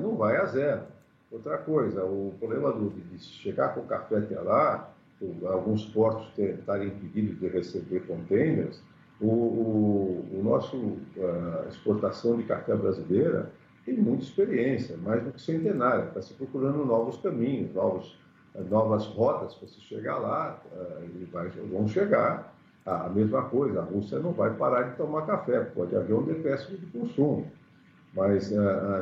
não 0.00 0.16
vai 0.16 0.36
a 0.36 0.44
zero. 0.46 0.82
Outra 1.30 1.58
coisa, 1.58 2.04
o 2.04 2.32
problema 2.38 2.72
do, 2.72 2.90
de 2.90 3.18
chegar 3.18 3.74
com 3.74 3.80
o 3.80 3.86
café 3.86 4.18
até 4.18 4.38
lá, 4.38 4.94
alguns 5.46 5.84
portos 5.86 6.26
estarem 6.38 6.88
impedidos 6.88 7.38
de 7.40 7.48
receber 7.48 8.06
containers, 8.06 8.80
o, 9.20 9.26
o, 9.26 10.28
o 10.32 10.42
nosso 10.42 10.98
a 11.64 11.68
exportação 11.68 12.36
de 12.36 12.44
café 12.44 12.74
brasileira 12.74 13.50
tem 13.84 13.96
muita 13.96 14.24
experiência, 14.24 14.96
mais 14.96 15.22
do 15.22 15.32
que 15.32 15.40
centenária, 15.40 16.04
está 16.04 16.22
se 16.22 16.32
procurando 16.34 16.84
novos 16.84 17.18
caminhos, 17.18 17.72
novos, 17.74 18.18
novas 18.70 19.06
rotas 19.06 19.54
para 19.54 19.68
se 19.68 19.80
chegar 19.80 20.18
lá, 20.18 20.58
e 21.02 21.24
vai, 21.26 21.48
vão 21.50 21.86
chegar. 21.86 22.54
A 22.86 23.08
mesma 23.08 23.42
coisa, 23.42 23.80
a 23.80 23.84
Rússia 23.84 24.18
não 24.18 24.32
vai 24.32 24.54
parar 24.54 24.90
de 24.90 24.96
tomar 24.96 25.26
café, 25.26 25.60
pode 25.60 25.94
haver 25.96 26.14
um 26.14 26.22
decréscimo 26.22 26.78
de 26.78 26.86
consumo, 26.86 27.50
mas 28.14 28.50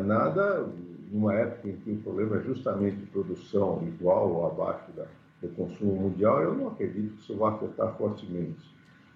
nada, 0.05 0.67
numa 1.11 1.35
época 1.35 1.69
em 1.69 1.77
que 1.77 1.91
o 1.93 1.97
problema 1.99 2.37
é 2.37 2.41
justamente 2.41 2.97
produção 3.07 3.83
igual 3.87 4.33
ou 4.33 4.47
abaixo 4.47 4.91
da, 4.97 5.05
do 5.41 5.49
consumo 5.55 5.95
mundial, 5.95 6.43
eu 6.43 6.55
não 6.55 6.69
acredito 6.69 7.15
que 7.15 7.21
isso 7.21 7.37
vá 7.37 7.51
afetar 7.51 7.95
fortemente. 7.97 8.72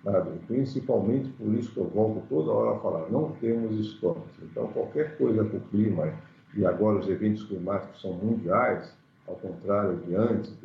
Sabe? 0.07 0.39
Principalmente 0.47 1.29
por 1.31 1.53
isso 1.53 1.73
que 1.73 1.79
eu 1.79 1.89
volto 1.89 2.23
toda 2.29 2.53
hora 2.53 2.77
a 2.77 2.81
falar, 2.81 3.11
não 3.11 3.33
temos 3.41 3.77
estoques. 3.77 4.23
Então, 4.41 4.69
qualquer 4.69 5.19
coisa 5.19 5.45
com 5.45 5.57
o 5.57 5.61
clima, 5.63 6.13
e 6.55 6.65
agora 6.65 7.01
os 7.01 7.09
eventos 7.09 7.43
climáticos 7.43 8.01
são 8.01 8.13
mundiais, 8.13 8.95
ao 9.27 9.35
contrário 9.35 9.97
de 10.07 10.15
antes, 10.15 10.57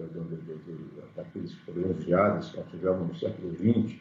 daqueles 1.16 1.56
problemas 1.66 2.04
geados 2.04 2.52
que 2.52 2.58
nós 2.58 2.70
tivemos 2.70 3.08
no 3.08 3.16
século 3.16 3.52
XX, 3.56 4.00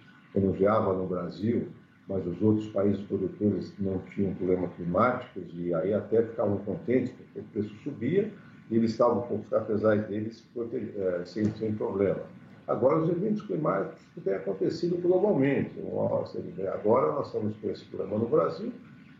geava 0.55 0.93
no 0.93 1.07
Brasil, 1.07 1.69
mas 2.07 2.27
os 2.27 2.43
outros 2.43 2.69
países 2.69 3.01
produtores 3.07 3.73
não 3.79 3.99
tinham 4.15 4.35
problemas 4.35 4.75
climáticos 4.75 5.45
e 5.55 5.73
aí 5.73 5.95
até 5.95 6.23
ficavam 6.23 6.59
contentes 6.59 7.13
porque 7.13 7.41
o 7.41 7.45
preço 7.45 7.75
subia 7.83 8.31
e 8.71 8.77
eles 8.77 8.91
estavam 8.91 9.23
com 9.23 9.37
os 9.37 9.47
deles 10.07 10.47
eh, 10.55 11.23
sem, 11.25 11.51
sem 11.53 11.73
problema. 11.75 12.21
Agora, 12.71 12.99
os 12.99 13.11
eventos 13.11 13.43
climáticos 13.43 13.99
têm 14.23 14.35
acontecido 14.35 14.97
globalmente. 15.03 15.73
Agora, 16.73 17.11
nós 17.13 17.27
estamos 17.27 17.57
com 17.57 17.69
esse 17.69 17.85
problema 17.87 18.19
no 18.19 18.29
Brasil 18.29 18.73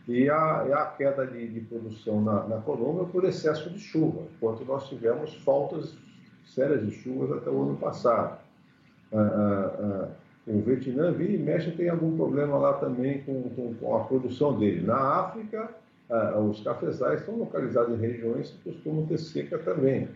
e 0.07 0.29
a, 0.29 0.61
a 0.61 0.85
queda 0.97 1.27
de, 1.27 1.47
de 1.49 1.59
produção 1.59 2.21
na, 2.21 2.47
na, 2.47 2.57
Colômbia 2.61 3.03
por 3.11 3.25
excesso 3.25 3.69
de 3.69 3.77
chuva, 3.77 4.21
enquanto 4.35 4.63
nós 4.63 4.87
tivemos 4.87 5.35
faltas 5.43 5.97
sérias 6.45 6.85
de 6.85 6.91
chuvas 6.91 7.29
até 7.37 7.49
o 7.49 7.61
ano 7.61 7.75
passado. 7.75 8.39
Ah, 9.11 9.17
ah, 9.17 9.71
ah, 9.79 10.07
o 10.47 10.61
Vietnã, 10.61 11.11
vira 11.11 11.33
e 11.33 11.37
mexe, 11.37 11.71
tem 11.71 11.89
algum 11.89 12.15
problema 12.15 12.57
lá 12.57 12.73
também 12.73 13.21
com, 13.23 13.43
com, 13.49 13.73
com 13.75 13.97
a 13.97 14.05
produção 14.05 14.57
dele. 14.57 14.81
Na 14.87 14.95
África, 14.97 15.69
ah, 16.09 16.39
os 16.39 16.63
cafezais 16.63 17.19
estão 17.19 17.35
localizados 17.35 17.93
em 17.93 18.01
regiões 18.01 18.51
que 18.51 18.71
costumam 18.71 19.05
ter 19.05 19.17
seca 19.17 19.57
também. 19.57 20.07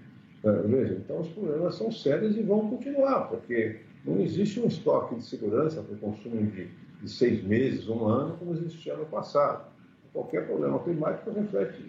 É, 0.46 0.52
veja, 0.68 0.94
então 0.94 1.22
os 1.22 1.30
problemas 1.30 1.74
são 1.74 1.92
sérios 1.92 2.38
e 2.38 2.44
vão 2.44 2.70
continuar, 2.70 3.30
porque 3.30 3.78
não 4.06 4.22
existe 4.22 4.60
um 4.60 4.68
estoque 4.68 5.16
de 5.16 5.24
segurança 5.24 5.82
para 5.82 5.96
o 5.96 5.98
consumo 5.98 6.46
de, 6.52 6.68
de 7.02 7.10
seis 7.10 7.44
meses, 7.44 7.90
um 7.90 8.06
ano, 8.06 8.38
como 8.38 8.54
existia 8.54 8.96
no 8.96 9.08
passado. 9.08 9.66
Qualquer 10.14 10.46
problema 10.46 10.78
climático 10.84 11.32
reflete 11.32 11.84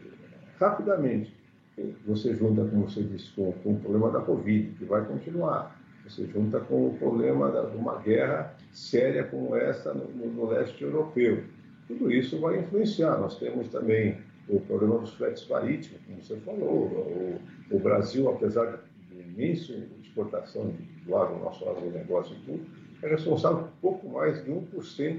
rapidamente. 0.59 1.37
Você 2.07 2.35
junta, 2.35 2.65
como 2.65 2.89
você 2.89 3.03
disse, 3.03 3.31
com, 3.33 3.53
com 3.53 3.75
o 3.75 3.79
problema 3.79 4.11
da 4.11 4.21
Covid, 4.21 4.73
que 4.79 4.87
vai 4.87 5.05
continuar. 5.05 5.79
Você 6.09 6.25
junta 6.27 6.59
com 6.61 6.87
o 6.87 6.97
problema 6.99 7.51
da, 7.51 7.67
de 7.67 7.77
uma 7.77 7.99
guerra 7.99 8.57
séria 8.73 9.25
como 9.25 9.55
essa 9.55 9.93
no, 9.93 10.07
no 10.09 10.47
leste 10.49 10.83
europeu. 10.83 11.45
Tudo 11.87 12.11
isso 12.11 12.41
vai 12.41 12.61
influenciar. 12.61 13.19
Nós 13.19 13.39
temos 13.39 13.69
também 13.69 14.17
o 14.49 14.61
problema 14.61 14.99
dos 14.99 15.15
fretes 15.15 15.47
marítimos, 15.49 16.01
como 16.07 16.23
você 16.23 16.37
falou. 16.37 16.71
O, 16.71 17.41
o 17.71 17.79
Brasil, 17.79 18.29
apesar 18.29 18.81
de 19.11 19.21
imensa 19.21 19.73
exportação 20.03 20.73
do 21.05 21.17
agro, 21.17 21.39
nosso 21.39 21.69
agronegócio 21.69 22.37
e 22.37 22.41
tudo, 22.41 22.67
é 23.03 23.09
responsável 23.09 23.65
por 23.81 23.93
pouco 23.93 24.09
mais 24.09 24.43
de 24.45 24.51
1% 24.51 24.65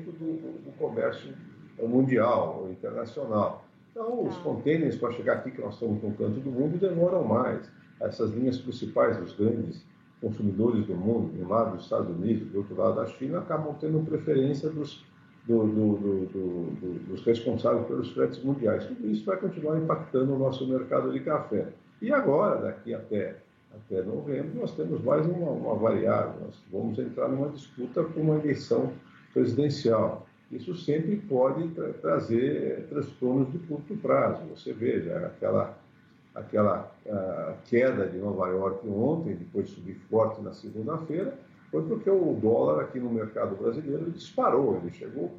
do, 0.05 0.11
do, 0.11 0.65
do 0.65 0.77
comércio 0.77 1.33
mundial 1.79 2.61
ou 2.61 2.71
internacional. 2.71 3.65
Então, 3.91 4.27
os 4.27 4.35
tá. 4.35 4.43
contêineres 4.43 4.95
para 4.95 5.11
chegar 5.11 5.33
aqui, 5.33 5.51
que 5.51 5.61
nós 5.61 5.73
estamos 5.73 6.01
no 6.01 6.11
canto 6.13 6.39
do 6.39 6.51
mundo, 6.51 6.77
demoram 6.77 7.23
mais. 7.23 7.69
Essas 7.99 8.31
linhas 8.31 8.57
principais 8.59 9.17
dos 9.17 9.33
grandes 9.33 9.83
consumidores 10.21 10.85
do 10.85 10.95
mundo, 10.95 11.31
de 11.33 11.43
um 11.43 11.47
lado 11.47 11.75
dos 11.75 11.83
Estados 11.83 12.09
Unidos, 12.09 12.47
do 12.49 12.59
outro 12.59 12.75
lado 12.75 12.95
da 12.95 13.05
China, 13.07 13.39
acabam 13.39 13.75
tendo 13.79 13.99
preferência 14.05 14.69
dos 14.69 15.03
do, 15.47 15.65
do, 15.65 16.25
do, 16.25 16.99
dos 17.07 17.23
responsáveis 17.25 17.87
pelos 17.87 18.11
fretes 18.11 18.43
mundiais. 18.43 18.85
Tudo 18.85 19.09
isso 19.09 19.25
vai 19.25 19.37
continuar 19.37 19.77
impactando 19.77 20.33
o 20.33 20.37
nosso 20.37 20.67
mercado 20.67 21.11
de 21.11 21.21
café. 21.21 21.67
E 22.01 22.11
agora, 22.11 22.61
daqui 22.61 22.93
até, 22.93 23.37
até 23.73 24.01
novembro, 24.03 24.59
nós 24.59 24.75
temos 24.75 25.01
mais 25.03 25.25
uma, 25.25 25.51
uma 25.51 25.75
variável. 25.75 26.33
Nós 26.41 26.61
vamos 26.71 26.99
entrar 26.99 27.29
numa 27.29 27.49
disputa 27.49 28.03
com 28.03 28.19
uma 28.21 28.35
eleição 28.35 28.91
presidencial. 29.33 30.27
Isso 30.51 30.75
sempre 30.75 31.15
pode 31.15 31.67
tra 31.69 31.93
trazer 31.93 32.85
transtornos 32.89 33.51
de 33.51 33.59
curto 33.59 33.95
prazo. 33.97 34.43
Você 34.55 34.73
veja 34.73 35.17
aquela, 35.17 35.77
aquela 36.35 36.91
uh, 37.05 37.53
queda 37.69 38.05
de 38.05 38.17
Nova 38.17 38.47
York 38.49 38.87
ontem, 38.87 39.35
depois 39.35 39.69
subir 39.69 39.95
forte 40.09 40.41
na 40.41 40.53
segunda-feira, 40.53 41.37
foi 41.71 41.83
porque 41.83 42.09
o 42.09 42.33
dólar 42.41 42.83
aqui 42.83 42.99
no 42.99 43.09
mercado 43.09 43.55
brasileiro 43.55 44.09
disparou, 44.11 44.77
ele 44.77 44.91
chegou 44.91 45.31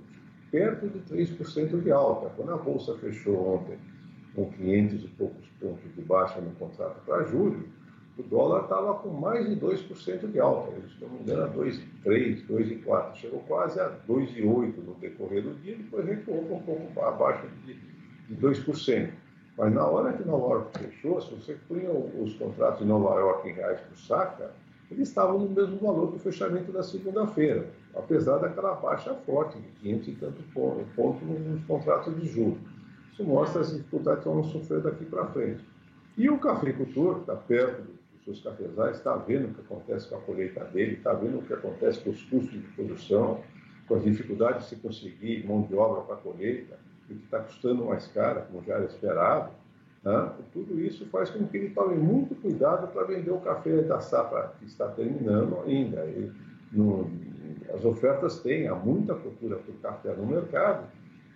perto 0.51 0.89
de 0.89 0.99
3% 1.01 1.83
de 1.83 1.91
alta. 1.91 2.31
Quando 2.37 2.53
a 2.53 2.57
Bolsa 2.57 2.95
fechou 2.97 3.57
ontem 3.57 3.79
com 4.35 4.51
500 4.51 5.05
e 5.05 5.09
poucos 5.09 5.47
pontos 5.61 5.95
de 5.95 6.03
baixa 6.03 6.41
no 6.41 6.51
contrato 6.53 7.01
para 7.05 7.25
julho, 7.25 7.69
o 8.19 8.23
dólar 8.23 8.65
estava 8.65 8.95
com 8.95 9.11
mais 9.11 9.49
de 9.49 9.57
2% 9.57 10.31
de 10.31 10.41
alta. 10.41 10.73
Se 10.89 11.01
não 11.01 11.11
me 11.11 11.21
engano, 11.21 11.45
a 11.45 11.51
2,3, 11.51 12.47
2,4. 12.49 13.15
Chegou 13.15 13.41
quase 13.41 13.81
a 13.81 13.91
2,8 14.09 14.77
no 14.85 14.95
decorrer 14.95 15.43
do 15.43 15.55
dia, 15.63 15.77
depois 15.77 16.05
recuou 16.05 16.41
um 16.41 16.63
pouco 16.63 17.01
abaixo 17.01 17.47
de, 17.65 17.75
de 17.75 18.37
2%. 18.37 19.11
Mas 19.57 19.73
na 19.73 19.85
hora 19.85 20.13
que 20.13 20.25
Nova 20.25 20.55
York 20.55 20.79
fechou, 20.79 21.21
se 21.21 21.35
você 21.35 21.57
punha 21.69 21.91
os 21.91 22.35
contratos 22.35 22.81
de 22.81 22.87
Nova 22.87 23.19
York 23.19 23.49
em 23.49 23.53
reais 23.53 23.81
por 23.81 23.97
saca, 23.97 24.53
eles 24.91 25.09
estavam 25.09 25.39
no 25.39 25.49
mesmo 25.49 25.77
valor 25.79 26.11
do 26.11 26.19
fechamento 26.19 26.73
da 26.73 26.83
segunda-feira, 26.83 27.69
apesar 27.95 28.39
daquela 28.39 28.75
baixa 28.75 29.15
forte 29.15 29.59
de 29.59 29.69
500 29.81 30.09
e 30.09 30.13
tanto 30.13 30.43
pontos 30.95 31.23
nos 31.29 31.65
contratos 31.65 32.19
de 32.19 32.27
julho. 32.27 32.59
Isso 33.13 33.23
mostra 33.25 33.61
as 33.61 33.73
dificuldades 33.73 34.23
que 34.23 34.29
vamos 34.29 34.47
sofrer 34.49 34.81
daqui 34.81 35.05
para 35.05 35.27
frente. 35.27 35.63
E 36.17 36.31
o 36.31 36.39
cafeicultor, 36.39 37.17
que 37.17 37.21
está 37.21 37.37
perto 37.37 37.83
dos 37.83 38.25
seus 38.25 38.43
cafezais, 38.43 38.97
está 38.97 39.15
vendo 39.17 39.51
o 39.51 39.55
que 39.55 39.61
acontece 39.61 40.09
com 40.09 40.17
a 40.17 40.21
colheita 40.21 40.65
dele, 40.65 40.95
está 40.95 41.13
vendo 41.13 41.39
o 41.39 41.43
que 41.43 41.53
acontece 41.53 42.01
com 42.01 42.11
os 42.11 42.23
custos 42.25 42.53
de 42.53 42.67
produção, 42.75 43.41
com 43.87 43.95
as 43.95 44.05
dificuldades 44.05 44.65
de 44.65 44.69
se 44.71 44.77
conseguir 44.77 45.47
mão 45.47 45.63
de 45.63 45.75
obra 45.75 46.03
para 46.03 46.15
a 46.15 46.19
colheita, 46.19 46.79
e 47.11 47.15
que 47.15 47.25
está 47.25 47.41
custando 47.41 47.85
mais 47.85 48.07
caro, 48.09 48.43
como 48.51 48.65
já 48.65 48.75
era 48.75 48.85
esperado. 48.85 49.51
Né? 50.05 50.33
Tudo 50.53 50.81
isso 50.81 51.07
faz 51.07 51.31
com 51.31 51.47
que 51.47 51.57
ele 51.57 51.71
tome 51.71 51.97
muito 51.97 52.35
cuidado 52.37 52.89
para 52.89 53.05
vender 53.05 53.31
o 53.31 53.41
café 53.41 53.83
da 53.83 54.01
safra 54.01 54.53
que 54.59 54.67
está 54.67 54.89
terminando 54.89 55.61
ainda. 55.67 56.07
No, 56.73 57.11
as 57.73 57.85
ofertas 57.85 58.41
têm, 58.41 58.69
há 58.69 58.75
muita 58.75 59.15
procura 59.15 59.57
por 59.57 59.75
café 59.77 60.15
no 60.15 60.27
mercado, 60.27 60.87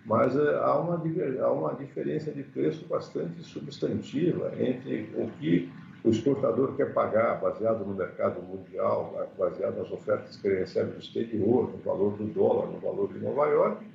mas 0.05 0.35
é, 0.35 0.55
há, 0.57 0.77
uma, 0.77 1.01
há 1.41 1.51
uma 1.51 1.73
diferença 1.75 2.31
de 2.31 2.43
preço 2.43 2.85
bastante 2.87 3.41
substantiva 3.43 4.51
entre 4.59 5.09
o 5.15 5.29
que 5.39 5.71
o 6.03 6.09
exportador 6.09 6.75
quer 6.75 6.93
pagar, 6.93 7.39
baseado 7.39 7.85
no 7.85 7.93
mercado 7.93 8.41
mundial, 8.41 9.29
baseado 9.37 9.77
nas 9.77 9.89
ofertas 9.89 10.35
que 10.35 10.47
ele 10.47 10.59
recebe 10.59 10.91
do 10.91 10.99
exterior, 10.99 11.71
no 11.71 11.77
valor 11.77 12.17
do 12.17 12.25
dólar, 12.25 12.67
no 12.67 12.79
valor 12.79 13.13
de 13.13 13.19
Nova 13.19 13.45
York, 13.47 13.85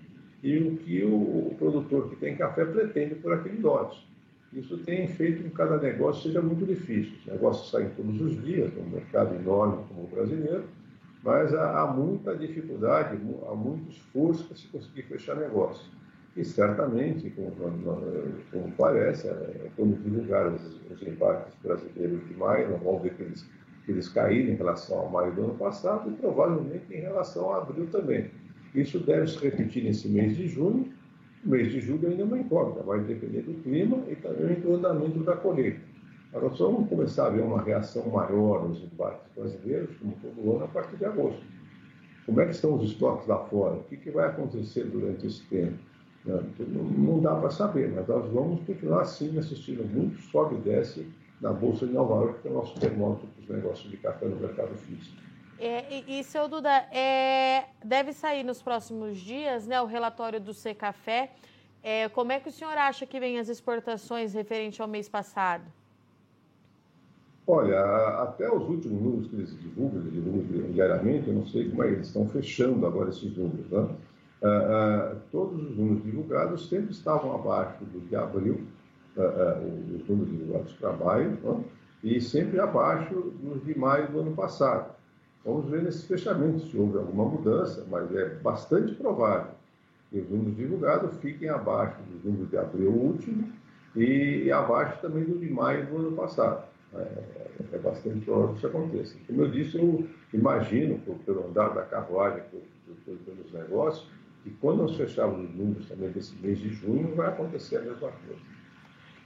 e 0.43 0.57
o 0.57 0.77
que 0.79 1.05
o, 1.05 1.55
produtor 1.59 2.09
que 2.09 2.17
tem 2.17 2.37
café 2.37 2.65
pretende 2.65 3.17
por 3.17 3.35
aquele 3.35 3.61
lote. 3.61 4.09
Isso 4.53 4.79
tem 4.79 5.07
feito 5.09 5.43
que 5.43 5.51
cada 5.51 5.77
negócio 5.79 6.23
seja 6.23 6.41
muito 6.41 6.65
difícil. 6.65 7.13
Os 7.21 7.27
negócios 7.27 7.71
saem 7.71 7.91
todos 7.91 8.21
os 8.21 8.43
dias, 8.43 8.73
num 8.75 8.89
mercado 8.89 9.35
enorme 9.35 9.85
como 9.89 10.05
o 10.05 10.07
brasileiro, 10.07 10.65
mas 11.23 11.53
há, 11.55 11.87
muita 11.87 12.35
dificuldade, 12.37 13.19
há 13.47 13.55
muito 13.55 13.91
esforço 13.91 14.45
para 14.45 14.57
se 14.57 14.67
conseguir 14.69 15.03
fechar 15.03 15.37
negócio. 15.37 15.85
E 16.37 16.45
certamente, 16.45 17.29
como, 17.31 17.51
como 18.51 18.73
parece, 18.77 19.29
é, 19.29 19.71
quando 19.77 20.01
divulgar 20.03 20.47
os, 20.47 20.81
os 20.91 21.03
embarques 21.03 21.55
brasileiros 21.63 22.27
de 22.27 22.35
maio, 22.35 22.71
nós 22.71 22.83
vamos 22.83 23.03
ver 23.03 23.15
que 23.15 23.23
eles, 23.23 23.47
que 23.85 23.93
eles 23.93 24.09
caíram 24.09 24.53
em 24.53 24.57
relação 24.57 24.99
ao 24.99 25.11
maio 25.11 25.35
do 25.35 25.45
ano 25.45 25.55
passado 25.55 26.11
e 26.11 26.15
provavelmente 26.15 26.85
em 26.95 27.01
relação 27.01 27.53
a 27.53 27.59
abril 27.59 27.89
também. 27.91 28.31
Isso 28.75 29.01
deve 29.01 29.27
se 29.27 29.39
repetir 29.39 29.85
nesse 29.85 30.09
mês 30.09 30.37
de 30.37 30.47
junho. 30.47 30.93
O 31.45 31.49
mês 31.49 31.71
de 31.71 31.81
julho 31.81 32.09
ainda 32.09 32.23
é 32.23 32.25
uma 32.25 32.39
incógnita, 32.39 32.83
vai 32.83 33.01
depender 33.01 33.43
do 33.43 33.55
clima 33.63 34.03
e 34.09 34.17
também 34.17 34.61
do 34.61 34.75
andamento 34.75 35.21
da 35.21 35.37
colheita. 35.37 35.81
Agora, 36.33 36.55
só 36.55 36.71
vamos 36.71 36.89
começar 36.89 37.27
a 37.27 37.31
ver 37.31 37.43
uma 37.43 37.63
reação 37.63 38.07
maior 38.11 38.69
nos 38.69 38.83
embarques 38.83 39.33
brasileiros, 39.35 39.97
como 39.97 40.15
todo 40.21 40.57
ano, 40.57 40.65
a 40.65 40.69
partir 40.69 40.97
de 40.97 41.05
agosto. 41.05 41.43
Como 42.27 42.41
é 42.41 42.45
que 42.45 42.51
estão 42.51 42.75
os 42.75 42.91
estoques 42.91 43.27
lá 43.27 43.39
fora? 43.47 43.77
O 43.77 43.85
que, 43.85 43.97
que 43.97 44.11
vai 44.11 44.27
acontecer 44.27 44.85
durante 44.85 45.27
esse 45.27 45.43
tempo? 45.47 45.79
Não, 46.27 46.43
não 46.83 47.21
dá 47.21 47.35
para 47.37 47.51
saber, 47.51 47.91
mas 47.95 48.07
nós 48.07 48.31
vamos 48.31 48.61
continuar 48.67 49.03
assim 49.03 49.39
assistindo 49.39 49.83
muito 49.85 50.21
sobe 50.21 50.57
e 50.57 50.59
desce 50.59 51.07
na 51.41 51.53
Bolsa 51.53 51.87
de 51.87 51.93
Nova 51.93 52.17
York, 52.17 52.43
que 52.43 52.49
é 52.49 52.51
o 52.51 52.55
nosso 52.55 52.79
termômetro 52.79 53.27
para 53.29 53.43
os 53.43 53.49
negócios 53.49 53.91
de 53.91 53.97
café 53.97 54.27
no 54.27 54.37
mercado 54.37 54.75
físico. 54.77 55.28
É, 55.61 55.85
e, 55.93 56.21
e, 56.21 56.25
seu 56.25 56.49
Duda, 56.49 56.71
é, 56.93 57.65
deve 57.85 58.13
sair 58.13 58.45
nos 58.45 58.63
próximos 58.63 59.19
dias 59.19 59.67
né, 59.67 59.81
o 59.81 59.87
relatório 59.87 60.41
do 60.41 60.55
Secafé. 60.55 61.33
É, 61.83 62.09
como 62.09 62.31
é 62.31 62.39
que 62.39 62.49
o 62.49 62.53
senhor 62.53 62.77
acha 62.77 63.05
que 63.07 63.19
vem 63.19 63.39
as 63.39 63.49
exportações 63.49 64.35
referente 64.35 64.81
ao 64.81 64.87
mês 64.87 65.09
passado? 65.09 65.65
Olha, 67.47 67.81
até 68.23 68.49
os 68.53 68.69
últimos 68.69 69.01
números 69.01 69.29
que 69.29 69.37
eles 69.37 69.59
divulgam, 69.59 70.01
eles 70.01 70.13
divulgam 70.13 70.71
diariamente, 70.71 71.29
eu 71.29 71.35
não 71.35 71.47
sei 71.47 71.69
como 71.71 71.83
é 71.83 71.89
eles 71.89 72.09
estão 72.09 72.29
fechando 72.29 72.87
agora 72.87 73.09
esses 73.09 73.35
números. 73.37 73.71
Né? 73.71 73.97
Ah, 74.43 74.47
ah, 74.47 75.17
todos 75.33 75.63
os 75.63 75.77
números 75.77 76.05
divulgados 76.05 76.69
sempre 76.69 76.93
estavam 76.93 77.35
abaixo 77.35 77.85
do 77.87 78.07
de 78.07 78.15
abril, 78.15 78.61
ah, 79.17 79.23
ah 79.23 79.61
os 79.61 80.07
números 80.07 80.31
divulgados 80.31 80.73
para 80.75 80.93
maio, 80.93 81.31
né? 81.43 81.65
e 82.05 82.21
sempre 82.21 82.61
abaixo 82.61 83.15
dos 83.15 83.65
de 83.65 83.77
maio 83.77 84.13
do 84.13 84.21
ano 84.21 84.37
passado. 84.37 84.95
Vamos 85.45 85.71
ver 85.71 85.83
nesse 85.83 86.07
fechamento 86.07 86.61
se 86.67 86.77
houve 86.77 86.99
alguma 86.99 87.25
mudança, 87.25 87.87
mas 87.91 88.15
é 88.15 88.29
bastante 88.37 88.95
provável 88.95 89.53
que 90.11 90.19
os 90.19 90.31
números 90.31 90.57
divulgados 90.57 91.17
fiquem 91.19 91.49
abaixo 91.49 91.97
dos 92.03 92.25
números 92.25 92.51
de 92.51 92.57
abril 92.57 92.91
último 92.91 93.53
e 93.95 94.51
abaixo 94.51 95.01
também 95.01 95.25
do 95.25 95.39
de 95.39 95.51
maio 95.51 95.87
do 95.87 95.97
ano 95.97 96.13
passado. 96.13 96.67
É, 96.95 97.75
é 97.75 97.79
bastante 97.79 98.25
provável 98.25 98.53
que 98.53 98.59
isso 98.59 98.67
aconteça. 98.67 99.17
Como 99.27 99.43
eu 99.43 99.51
disse, 99.51 99.77
eu 99.77 100.09
imagino, 100.33 100.99
pelo 101.25 101.47
andar 101.47 101.75
da 101.75 101.83
carruagem 101.83 102.43
pelos 103.05 103.53
negócios, 103.53 104.09
que 104.43 104.51
quando 104.61 104.83
nós 104.83 104.97
fecharmos 104.97 105.51
os 105.51 105.55
números 105.55 105.87
também 105.89 106.11
desse 106.11 106.35
mês 106.37 106.59
de 106.59 106.71
junho, 106.71 107.15
vai 107.15 107.29
acontecer 107.29 107.77
a 107.77 107.81
mesma 107.81 108.11
coisa. 108.11 108.41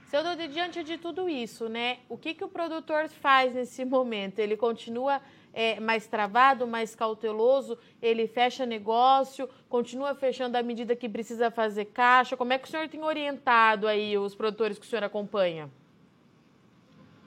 Seu 0.07 0.23
Dodi, 0.23 0.47
diante 0.47 0.83
de 0.83 0.97
tudo 0.97 1.27
isso, 1.27 1.67
né, 1.67 1.97
o 2.07 2.17
que, 2.17 2.35
que 2.35 2.43
o 2.43 2.47
produtor 2.47 3.07
faz 3.09 3.53
nesse 3.55 3.83
momento? 3.83 4.39
Ele 4.39 4.55
continua 4.55 5.19
é, 5.53 5.79
mais 5.79 6.07
travado, 6.07 6.65
mais 6.65 6.95
cauteloso, 6.95 7.77
ele 8.01 8.27
fecha 8.27 8.65
negócio, 8.65 9.47
continua 9.69 10.15
fechando 10.15 10.57
à 10.57 10.63
medida 10.63 10.95
que 10.95 11.07
precisa 11.07 11.51
fazer 11.51 11.85
caixa? 11.85 12.35
Como 12.35 12.51
é 12.51 12.57
que 12.57 12.67
o 12.67 12.71
senhor 12.71 12.87
tem 12.89 13.03
orientado 13.03 13.87
aí 13.87 14.17
os 14.17 14.33
produtores 14.33 14.79
que 14.79 14.85
o 14.85 14.89
senhor 14.89 15.03
acompanha? 15.03 15.69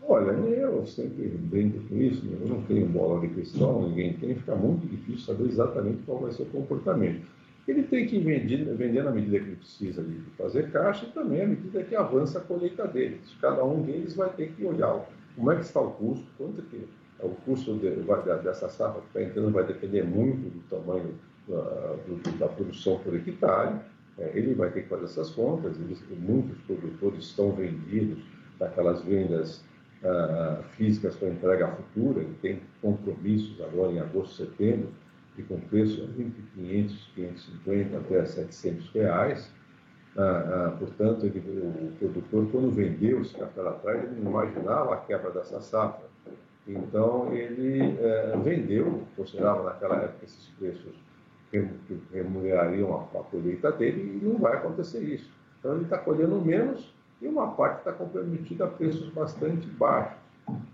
Olha, 0.09 0.30
eu 0.30 0.87
sempre 0.87 1.26
brinco 1.26 1.80
com 1.88 1.97
isso, 1.97 2.25
né? 2.25 2.38
eu 2.40 2.49
não 2.49 2.62
tenho 2.62 2.87
bola 2.87 3.21
de 3.21 3.28
cristal, 3.28 3.83
ninguém 3.83 4.12
tem, 4.12 4.37
fica 4.37 4.54
muito 4.54 4.87
difícil 4.87 5.18
saber 5.18 5.49
exatamente 5.49 6.02
qual 6.06 6.18
vai 6.18 6.30
ser 6.30 6.42
o 6.42 6.47
comportamento. 6.47 7.26
Ele 7.66 7.83
tem 7.83 8.06
que 8.06 8.21
vender, 8.21 8.64
vender 8.76 9.02
na 9.02 9.11
medida 9.11 9.40
que 9.40 9.47
ele 9.47 9.56
precisa 9.56 10.00
de 10.04 10.21
fazer 10.38 10.71
caixa 10.71 11.06
e 11.06 11.11
também 11.11 11.42
à 11.42 11.47
medida 11.49 11.83
que 11.83 11.97
avança 11.97 12.38
a 12.38 12.40
colheita 12.40 12.87
dele. 12.87 13.21
Cada 13.40 13.64
um 13.64 13.83
deles 13.83 14.14
vai 14.14 14.30
ter 14.30 14.52
que 14.52 14.64
olhar 14.64 15.04
como 15.35 15.50
é 15.50 15.56
que 15.56 15.62
está 15.62 15.80
o 15.80 15.90
custo, 15.90 16.25
quanto 16.38 16.62
que 16.62 16.87
o 17.20 17.30
custo 17.44 17.75
de, 17.78 17.90
dessa 18.42 18.68
safra 18.68 19.00
que 19.00 19.06
está 19.08 19.23
entrando 19.23 19.52
vai 19.52 19.67
depender 19.67 20.02
muito 20.02 20.50
do 20.50 20.60
tamanho 20.69 21.14
da, 21.49 21.97
do, 22.06 22.38
da 22.38 22.49
produção 22.49 22.99
por 22.99 23.14
hectare. 23.14 23.80
É, 24.19 24.32
ele 24.34 24.54
vai 24.54 24.71
ter 24.71 24.82
que 24.82 24.88
fazer 24.88 25.04
essas 25.04 25.30
contas. 25.30 25.78
Eles, 25.78 26.02
muitos 26.19 26.58
produtores 26.62 27.25
estão 27.25 27.52
vendidos 27.52 28.19
daquelas 28.58 29.02
vendas 29.02 29.64
uh, 30.02 30.62
físicas 30.76 31.17
para 31.17 31.28
entrega 31.28 31.69
futura, 31.69 32.23
ele 32.23 32.34
tem 32.41 32.62
compromissos 32.80 33.60
agora 33.60 33.93
em 33.93 34.00
agosto, 34.00 34.34
setembro, 34.34 34.88
e 35.36 35.43
com 35.43 35.60
preço 35.60 36.02
entre 36.19 36.43
500, 36.54 37.10
550 37.14 37.99
até 37.99 38.25
700 38.25 38.91
reais. 38.93 39.52
Uh, 40.17 40.21
uh, 40.21 40.78
portanto, 40.78 41.26
ele, 41.26 41.38
o 41.38 41.93
produtor, 41.99 42.49
quando 42.50 42.71
vendeu 42.71 43.21
esse 43.21 43.34
café 43.34 43.60
lá 43.60 43.73
atrás, 43.73 44.02
ele 44.02 44.23
não 44.23 44.30
imaginava 44.30 44.95
a 44.95 44.97
quebra 44.99 45.30
dessa 45.30 45.60
safra. 45.60 46.06
Então, 46.67 47.33
ele 47.33 47.81
uh, 47.81 48.41
vendeu, 48.41 49.02
considerava 49.17 49.63
naquela 49.63 49.97
época 49.97 50.25
esses 50.25 50.49
preços 50.59 50.95
que 51.50 51.65
remunerariam 52.13 52.93
a, 52.95 53.19
a 53.19 53.23
colheita 53.23 53.71
dele, 53.71 54.21
e 54.21 54.25
não 54.25 54.39
vai 54.39 54.55
acontecer 54.55 55.02
isso. 55.02 55.31
Então, 55.59 55.75
ele 55.75 55.85
está 55.85 55.99
colhendo 55.99 56.41
menos 56.41 56.93
e 57.21 57.29
uma 57.29 57.52
parte 57.52 57.79
está 57.79 57.93
comprometida 57.93 58.65
a 58.65 58.69
preços 58.69 59.09
bastante 59.11 59.67
baixos. 59.69 60.19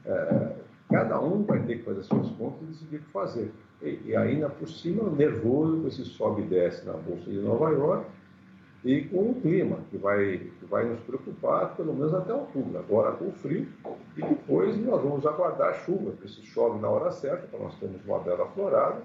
É, 0.05 0.57
cada 0.91 1.21
um 1.21 1.43
vai 1.45 1.63
ter 1.63 1.79
que 1.79 1.85
fazer 1.85 2.03
suas 2.03 2.29
contas 2.31 2.63
e 2.63 2.65
decidir 2.67 2.97
o 2.97 3.01
que 3.01 3.11
fazer. 3.11 3.53
E, 3.83 4.01
e 4.07 4.17
ainda 4.17 4.49
por 4.49 4.69
cima, 4.69 5.09
nervoso 5.11 5.81
com 5.81 5.89
esse 5.89 6.05
sobe 6.05 6.43
e 6.43 6.47
desce 6.47 6.85
na 6.87 6.95
Bolsa 6.95 7.31
de 7.31 7.39
Nova 7.39 7.71
York 7.71 8.07
e 8.85 9.03
com 9.03 9.31
o 9.31 9.35
clima, 9.41 9.79
que 9.91 9.97
vai, 9.97 10.39
que 10.59 10.65
vai 10.67 10.85
nos 10.85 11.01
preocupar 11.01 11.77
pelo 11.77 11.95
menos 11.95 12.13
até 12.15 12.35
outubro. 12.35 12.79
Agora 12.79 13.13
com 13.13 13.29
o 13.29 13.33
frio 13.33 13.69
e 14.17 14.23
depois 14.23 14.77
nós 14.85 15.01
vamos 15.01 15.25
aguardar 15.25 15.71
a 15.71 15.75
chuva, 15.75 16.11
porque 16.11 16.29
se 16.29 16.43
chove 16.43 16.81
na 16.81 16.89
hora 16.89 17.13
certa, 17.13 17.47
para 17.47 17.61
nós 17.61 17.75
termos 17.77 18.05
uma 18.05 18.19
bela 18.19 18.47
florada, 18.49 19.01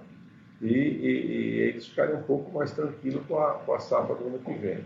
e, 0.60 0.66
e, 0.66 0.72
e, 0.72 1.60
eles 1.60 1.88
ficarem 1.88 2.16
um 2.16 2.24
pouco 2.24 2.52
mais 2.52 2.72
tranquilos 2.72 3.24
com 3.28 3.38
a, 3.38 3.54
com 3.60 3.76
a 3.76 3.80
safra 3.80 4.16
do 4.16 4.26
ano 4.26 4.40
que 4.40 4.54
vem. 4.54 4.84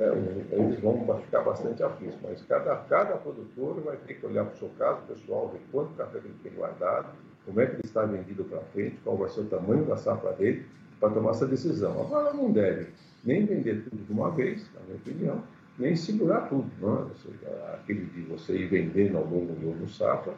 É, 0.00 0.56
eles 0.56 0.80
vão 0.80 1.20
ficar 1.20 1.42
bastante 1.42 1.80
aflitos, 1.80 2.18
mas 2.20 2.42
cada, 2.42 2.74
cada 2.88 3.14
produtor 3.18 3.80
vai 3.82 3.96
ter 3.98 4.14
que 4.14 4.26
olhar 4.26 4.44
para 4.44 4.54
o 4.54 4.58
seu 4.58 4.70
caso 4.76 5.00
pessoal, 5.02 5.48
ver 5.52 5.60
quanto 5.70 5.94
café 5.94 6.18
ele 6.18 6.34
tem 6.42 6.52
guardado, 6.52 7.06
como 7.46 7.60
é 7.60 7.66
que 7.66 7.74
ele 7.74 7.82
está 7.84 8.02
vendido 8.04 8.42
para 8.42 8.58
frente, 8.72 8.98
qual 9.04 9.16
vai 9.16 9.28
ser 9.28 9.42
o 9.42 9.44
tamanho 9.44 9.84
da 9.84 9.96
safra 9.96 10.32
dele, 10.32 10.66
para 10.98 11.10
tomar 11.10 11.30
essa 11.30 11.46
decisão. 11.46 12.00
Agora 12.00 12.32
não 12.32 12.50
deve 12.50 12.88
nem 13.24 13.46
vender 13.46 13.84
tudo 13.84 14.04
de 14.04 14.12
uma 14.12 14.30
vez, 14.30 14.68
na 14.74 14.80
minha 14.80 14.96
opinião, 14.96 15.44
nem 15.78 15.96
segurar 15.96 16.48
tudo. 16.48 16.70
Não 16.80 17.06
é? 17.06 17.14
seja, 17.14 17.74
aquele 17.74 18.06
de 18.06 18.22
você 18.22 18.56
ir 18.56 18.66
vendendo 18.66 19.18
ao 19.18 19.24
longo 19.24 19.54
do 19.54 19.72
ano 19.72 19.88
safra, 19.88 20.34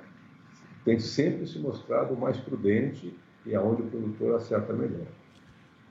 tem 0.85 0.99
sempre 0.99 1.47
se 1.47 1.59
mostrado 1.59 2.17
mais 2.17 2.39
prudente 2.39 3.15
e 3.47 3.55
aonde 3.55 3.83
o 3.83 3.87
produtor 3.87 4.37
acerta 4.37 4.73
melhor. 4.73 5.07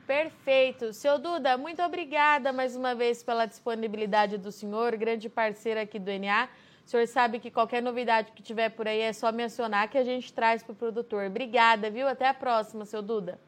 Perfeito. 0.05 0.93
Seu 0.93 1.17
Duda, 1.17 1.57
muito 1.57 1.81
obrigada 1.81 2.51
mais 2.51 2.75
uma 2.75 2.93
vez 2.93 3.23
pela 3.23 3.45
disponibilidade 3.45 4.37
do 4.37 4.51
senhor, 4.51 4.95
grande 4.97 5.29
parceiro 5.29 5.79
aqui 5.79 5.97
do 5.97 6.11
NA. 6.11 6.49
O 6.85 6.89
senhor 6.89 7.07
sabe 7.07 7.39
que 7.39 7.49
qualquer 7.49 7.81
novidade 7.81 8.33
que 8.33 8.43
tiver 8.43 8.69
por 8.69 8.87
aí 8.87 8.99
é 8.99 9.13
só 9.13 9.31
mencionar 9.31 9.89
que 9.89 9.97
a 9.97 10.03
gente 10.03 10.33
traz 10.33 10.61
para 10.61 10.73
o 10.73 10.75
produtor. 10.75 11.25
Obrigada, 11.25 11.89
viu? 11.89 12.07
Até 12.07 12.27
a 12.27 12.33
próxima, 12.33 12.85
seu 12.85 13.01
Duda. 13.01 13.39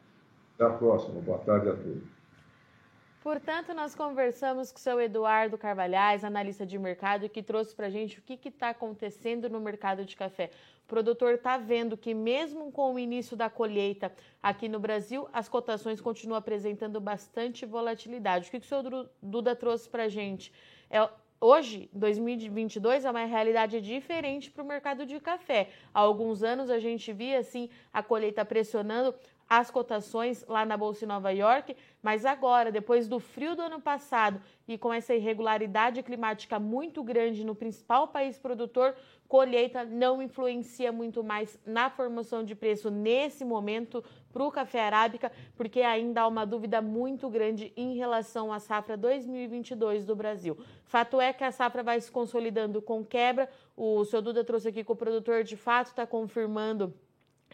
Até 0.54 0.64
a 0.64 0.70
próxima. 0.70 1.20
Boa 1.20 1.38
tarde 1.38 1.68
a 1.68 1.74
todos. 1.74 2.15
Portanto, 3.26 3.74
nós 3.74 3.92
conversamos 3.92 4.70
com 4.70 4.78
o 4.78 4.80
seu 4.80 5.00
Eduardo 5.00 5.58
Carvalhais, 5.58 6.22
analista 6.22 6.64
de 6.64 6.78
mercado, 6.78 7.28
que 7.28 7.42
trouxe 7.42 7.74
para 7.74 7.88
a 7.88 7.90
gente 7.90 8.20
o 8.20 8.22
que 8.22 8.38
está 8.48 8.68
acontecendo 8.68 9.50
no 9.50 9.58
mercado 9.58 10.04
de 10.04 10.14
café. 10.14 10.48
O 10.84 10.86
produtor 10.86 11.34
está 11.34 11.58
vendo 11.58 11.96
que, 11.96 12.14
mesmo 12.14 12.70
com 12.70 12.94
o 12.94 12.98
início 13.00 13.36
da 13.36 13.50
colheita 13.50 14.12
aqui 14.40 14.68
no 14.68 14.78
Brasil, 14.78 15.28
as 15.32 15.48
cotações 15.48 16.00
continuam 16.00 16.38
apresentando 16.38 17.00
bastante 17.00 17.66
volatilidade. 17.66 18.46
O 18.46 18.50
que, 18.52 18.60
que 18.60 18.66
o 18.66 18.68
senhor 18.68 19.10
Duda 19.20 19.56
trouxe 19.56 19.88
para 19.88 20.04
a 20.04 20.08
gente? 20.08 20.52
É, 20.88 21.10
hoje, 21.40 21.90
2022, 21.92 23.04
é 23.04 23.10
uma 23.10 23.24
realidade 23.24 23.80
diferente 23.80 24.52
para 24.52 24.62
o 24.62 24.66
mercado 24.66 25.04
de 25.04 25.18
café. 25.18 25.70
Há 25.92 25.98
alguns 25.98 26.44
anos 26.44 26.70
a 26.70 26.78
gente 26.78 27.12
via 27.12 27.40
assim 27.40 27.70
a 27.92 28.04
colheita 28.04 28.44
pressionando 28.44 29.12
as 29.48 29.70
cotações 29.70 30.44
lá 30.48 30.64
na 30.64 30.76
Bolsa 30.76 31.00
de 31.00 31.06
Nova 31.06 31.30
York, 31.30 31.76
mas 32.02 32.24
agora, 32.24 32.72
depois 32.72 33.06
do 33.06 33.20
frio 33.20 33.54
do 33.54 33.62
ano 33.62 33.80
passado 33.80 34.40
e 34.66 34.76
com 34.76 34.92
essa 34.92 35.14
irregularidade 35.14 36.02
climática 36.02 36.58
muito 36.58 37.02
grande 37.02 37.44
no 37.44 37.54
principal 37.54 38.08
país 38.08 38.38
produtor, 38.38 38.94
colheita 39.28 39.84
não 39.84 40.20
influencia 40.20 40.90
muito 40.92 41.22
mais 41.22 41.58
na 41.64 41.90
formação 41.90 42.44
de 42.44 42.54
preço 42.54 42.90
nesse 42.90 43.44
momento 43.44 44.02
para 44.32 44.44
o 44.44 44.50
café 44.50 44.80
arábica, 44.80 45.32
porque 45.56 45.80
ainda 45.80 46.22
há 46.22 46.26
uma 46.26 46.44
dúvida 46.44 46.82
muito 46.82 47.28
grande 47.30 47.72
em 47.76 47.96
relação 47.96 48.52
à 48.52 48.58
safra 48.58 48.96
2022 48.96 50.04
do 50.04 50.14
Brasil. 50.14 50.58
Fato 50.84 51.20
é 51.20 51.32
que 51.32 51.44
a 51.44 51.52
safra 51.52 51.82
vai 51.82 52.00
se 52.00 52.10
consolidando 52.10 52.82
com 52.82 53.04
quebra. 53.04 53.48
O 53.76 54.04
seu 54.04 54.20
Duda 54.20 54.44
trouxe 54.44 54.68
aqui 54.68 54.84
que 54.84 54.92
o 54.92 54.96
produtor 54.96 55.42
de 55.42 55.56
fato 55.56 55.88
está 55.88 56.06
confirmando 56.06 56.92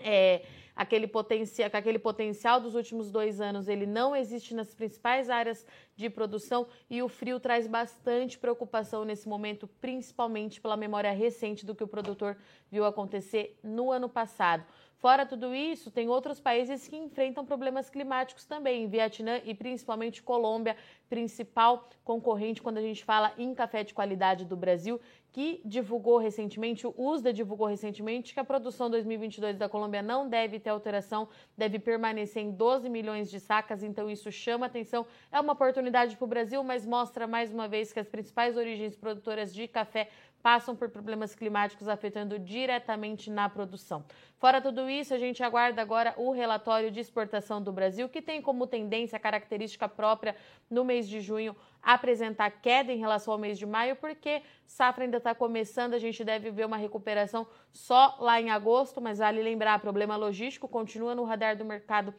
é, 0.00 0.42
aquele 0.74 1.06
potencial, 1.06 1.70
aquele 1.72 1.98
potencial 1.98 2.60
dos 2.60 2.74
últimos 2.74 3.10
dois 3.10 3.40
anos 3.40 3.68
ele 3.68 3.86
não 3.86 4.14
existe 4.16 4.54
nas 4.54 4.74
principais 4.74 5.28
áreas 5.28 5.66
de 5.94 6.08
produção 6.08 6.66
e 6.88 7.02
o 7.02 7.08
frio 7.08 7.38
traz 7.38 7.66
bastante 7.66 8.38
preocupação 8.38 9.04
nesse 9.04 9.28
momento, 9.28 9.68
principalmente 9.80 10.60
pela 10.60 10.76
memória 10.76 11.12
recente 11.12 11.64
do 11.66 11.74
que 11.74 11.84
o 11.84 11.88
produtor 11.88 12.36
viu 12.70 12.84
acontecer 12.84 13.58
no 13.62 13.92
ano 13.92 14.08
passado. 14.08 14.64
Fora 15.02 15.26
tudo 15.26 15.52
isso, 15.52 15.90
tem 15.90 16.08
outros 16.08 16.38
países 16.38 16.86
que 16.86 16.96
enfrentam 16.96 17.44
problemas 17.44 17.90
climáticos 17.90 18.44
também, 18.44 18.86
Vietnã 18.86 19.40
e 19.44 19.52
principalmente 19.52 20.22
Colômbia, 20.22 20.76
principal 21.10 21.90
concorrente 22.04 22.62
quando 22.62 22.78
a 22.78 22.80
gente 22.80 23.04
fala 23.04 23.32
em 23.36 23.52
café 23.52 23.82
de 23.82 23.92
qualidade 23.92 24.44
do 24.44 24.56
Brasil, 24.56 25.00
que 25.32 25.60
divulgou 25.64 26.18
recentemente, 26.18 26.86
o 26.86 26.94
USDA 26.96 27.32
divulgou 27.32 27.66
recentemente 27.66 28.32
que 28.32 28.38
a 28.38 28.44
produção 28.44 28.88
2022 28.90 29.56
da 29.56 29.68
Colômbia 29.68 30.02
não 30.02 30.28
deve 30.28 30.60
ter 30.60 30.70
alteração, 30.70 31.28
deve 31.56 31.78
permanecer 31.78 32.42
em 32.42 32.52
12 32.52 32.88
milhões 32.88 33.30
de 33.30 33.40
sacas, 33.40 33.82
então 33.82 34.08
isso 34.10 34.30
chama 34.30 34.66
atenção. 34.66 35.06
É 35.32 35.40
uma 35.40 35.54
oportunidade 35.54 36.16
para 36.16 36.24
o 36.24 36.28
Brasil, 36.28 36.62
mas 36.62 36.86
mostra 36.86 37.26
mais 37.26 37.50
uma 37.50 37.66
vez 37.66 37.92
que 37.92 37.98
as 37.98 38.08
principais 38.08 38.56
origens 38.56 38.94
produtoras 38.94 39.52
de 39.52 39.66
café 39.66 40.10
passam 40.42 40.74
por 40.74 40.88
problemas 40.88 41.34
climáticos 41.34 41.88
afetando 41.88 42.38
diretamente 42.38 43.30
na 43.30 43.48
produção. 43.48 44.04
Fora 44.38 44.60
tudo 44.60 44.90
isso, 44.90 45.14
a 45.14 45.18
gente 45.18 45.42
aguarda 45.42 45.80
agora 45.80 46.14
o 46.16 46.32
relatório 46.32 46.90
de 46.90 46.98
exportação 46.98 47.62
do 47.62 47.70
Brasil, 47.70 48.08
que 48.08 48.20
tem 48.20 48.42
como 48.42 48.66
tendência 48.66 49.18
característica 49.18 49.88
própria 49.88 50.34
no 50.68 50.84
mês 50.84 51.08
de 51.08 51.20
junho 51.20 51.54
apresentar 51.80 52.50
queda 52.50 52.92
em 52.92 52.98
relação 52.98 53.32
ao 53.32 53.38
mês 53.38 53.58
de 53.58 53.66
maio, 53.66 53.96
porque 53.96 54.42
safra 54.66 55.04
ainda 55.04 55.18
está 55.18 55.34
começando, 55.34 55.94
a 55.94 55.98
gente 55.98 56.24
deve 56.24 56.50
ver 56.50 56.66
uma 56.66 56.76
recuperação 56.76 57.46
só 57.72 58.16
lá 58.18 58.40
em 58.40 58.50
agosto, 58.50 59.00
mas 59.00 59.18
vale 59.18 59.42
lembrar, 59.42 59.78
problema 59.78 60.16
logístico 60.16 60.68
continua 60.68 61.14
no 61.14 61.24
radar 61.24 61.56
do 61.56 61.64
mercado 61.64 62.12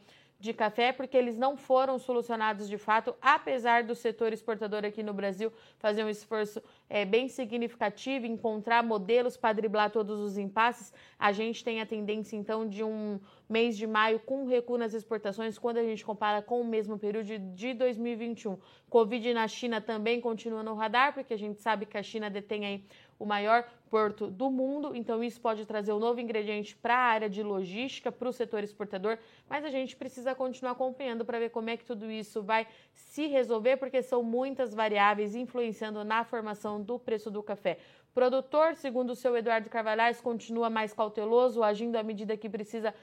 de 0.44 0.52
café, 0.52 0.92
porque 0.92 1.16
eles 1.16 1.36
não 1.38 1.56
foram 1.56 1.98
solucionados 1.98 2.68
de 2.68 2.76
fato, 2.76 3.16
apesar 3.20 3.82
do 3.82 3.94
setor 3.94 4.30
exportador 4.32 4.84
aqui 4.84 5.02
no 5.02 5.14
Brasil 5.14 5.50
fazer 5.78 6.04
um 6.04 6.08
esforço 6.08 6.62
é, 6.88 7.04
bem 7.06 7.28
significativo, 7.28 8.26
encontrar 8.26 8.82
modelos 8.82 9.38
para 9.38 9.54
driblar 9.54 9.90
todos 9.90 10.20
os 10.20 10.36
impasses. 10.36 10.92
A 11.18 11.32
gente 11.32 11.64
tem 11.64 11.80
a 11.80 11.86
tendência, 11.86 12.36
então, 12.36 12.68
de 12.68 12.84
um 12.84 13.18
mês 13.48 13.76
de 13.76 13.86
maio 13.86 14.20
com 14.20 14.46
recuo 14.46 14.76
nas 14.76 14.92
exportações, 14.92 15.58
quando 15.58 15.78
a 15.78 15.82
gente 15.82 16.04
compara 16.04 16.42
com 16.42 16.60
o 16.60 16.64
mesmo 16.64 16.98
período 16.98 17.38
de 17.54 17.72
2021. 17.72 18.58
Covid 18.90 19.34
na 19.34 19.48
China 19.48 19.80
também 19.80 20.20
continua 20.20 20.62
no 20.62 20.74
radar, 20.74 21.14
porque 21.14 21.32
a 21.32 21.38
gente 21.38 21.60
sabe 21.60 21.86
que 21.86 21.96
a 21.96 22.02
China 22.02 22.28
detém 22.28 22.66
aí 22.66 22.84
o 23.18 23.24
maior 23.26 23.64
porto 23.90 24.26
do 24.26 24.50
mundo, 24.50 24.94
então 24.94 25.22
isso 25.22 25.40
pode 25.40 25.64
trazer 25.64 25.92
um 25.92 25.98
novo 25.98 26.20
ingrediente 26.20 26.74
para 26.74 26.94
a 26.94 26.98
área 26.98 27.30
de 27.30 27.42
logística, 27.42 28.10
para 28.10 28.28
o 28.28 28.32
setor 28.32 28.64
exportador, 28.64 29.18
mas 29.48 29.64
a 29.64 29.70
gente 29.70 29.94
precisa 29.94 30.34
continuar 30.34 30.72
acompanhando 30.72 31.24
para 31.24 31.38
ver 31.38 31.50
como 31.50 31.70
é 31.70 31.76
que 31.76 31.84
tudo 31.84 32.10
isso 32.10 32.42
vai 32.42 32.66
se 32.92 33.26
resolver, 33.28 33.76
porque 33.76 34.02
são 34.02 34.22
muitas 34.22 34.74
variáveis 34.74 35.36
influenciando 35.36 36.04
na 36.04 36.24
formação 36.24 36.82
do 36.82 36.98
preço 36.98 37.30
do 37.30 37.42
café. 37.42 37.78
Produtor, 38.12 38.76
segundo 38.76 39.10
o 39.10 39.16
seu 39.16 39.36
Eduardo 39.36 39.68
Carvalhais, 39.68 40.20
continua 40.20 40.70
mais 40.70 40.92
cauteloso, 40.92 41.62
agindo 41.62 41.96
à 41.96 42.02
medida 42.02 42.36
que 42.36 42.48
precisa 42.48 42.94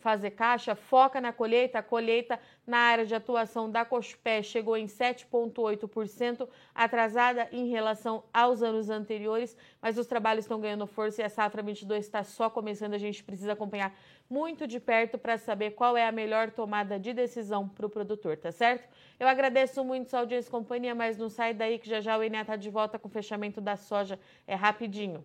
fazer 0.00 0.32
caixa, 0.32 0.74
foca 0.74 1.20
na 1.20 1.32
colheita. 1.32 1.78
A 1.78 1.82
colheita 1.82 2.40
na 2.66 2.78
área 2.78 3.06
de 3.06 3.14
atuação 3.14 3.70
da 3.70 3.84
Cospé 3.84 4.42
chegou 4.42 4.76
em 4.76 4.86
7,8%, 4.86 6.48
atrasada 6.74 7.48
em 7.52 7.68
relação 7.68 8.24
aos 8.32 8.62
anos 8.62 8.90
anteriores, 8.90 9.56
mas 9.80 9.98
os 9.98 10.06
trabalhos 10.06 10.44
estão 10.44 10.60
ganhando 10.60 10.86
força 10.86 11.22
e 11.22 11.24
a 11.24 11.28
safra 11.28 11.62
22 11.62 12.04
está 12.04 12.24
só 12.24 12.50
começando. 12.50 12.94
A 12.94 12.98
gente 12.98 13.22
precisa 13.22 13.52
acompanhar 13.52 13.94
muito 14.28 14.66
de 14.66 14.80
perto 14.80 15.18
para 15.18 15.36
saber 15.36 15.72
qual 15.72 15.96
é 15.96 16.06
a 16.06 16.12
melhor 16.12 16.50
tomada 16.50 16.98
de 16.98 17.12
decisão 17.12 17.68
para 17.68 17.86
o 17.86 17.90
produtor, 17.90 18.36
tá 18.36 18.52
certo? 18.52 18.88
Eu 19.18 19.28
agradeço 19.28 19.84
muito 19.84 20.08
sua 20.08 20.20
audiência 20.20 20.48
e 20.48 20.50
companhia, 20.50 20.94
mas 20.94 21.18
não 21.18 21.28
sai 21.28 21.52
daí 21.52 21.78
que 21.78 21.88
já 21.88 22.00
já 22.00 22.16
o 22.16 22.22
Enea 22.22 22.42
está 22.42 22.56
de 22.56 22.70
volta 22.70 22.98
com 22.98 23.08
o 23.08 23.10
fechamento 23.10 23.60
da 23.60 23.76
soja. 23.76 24.18
É 24.46 24.54
rapidinho. 24.54 25.24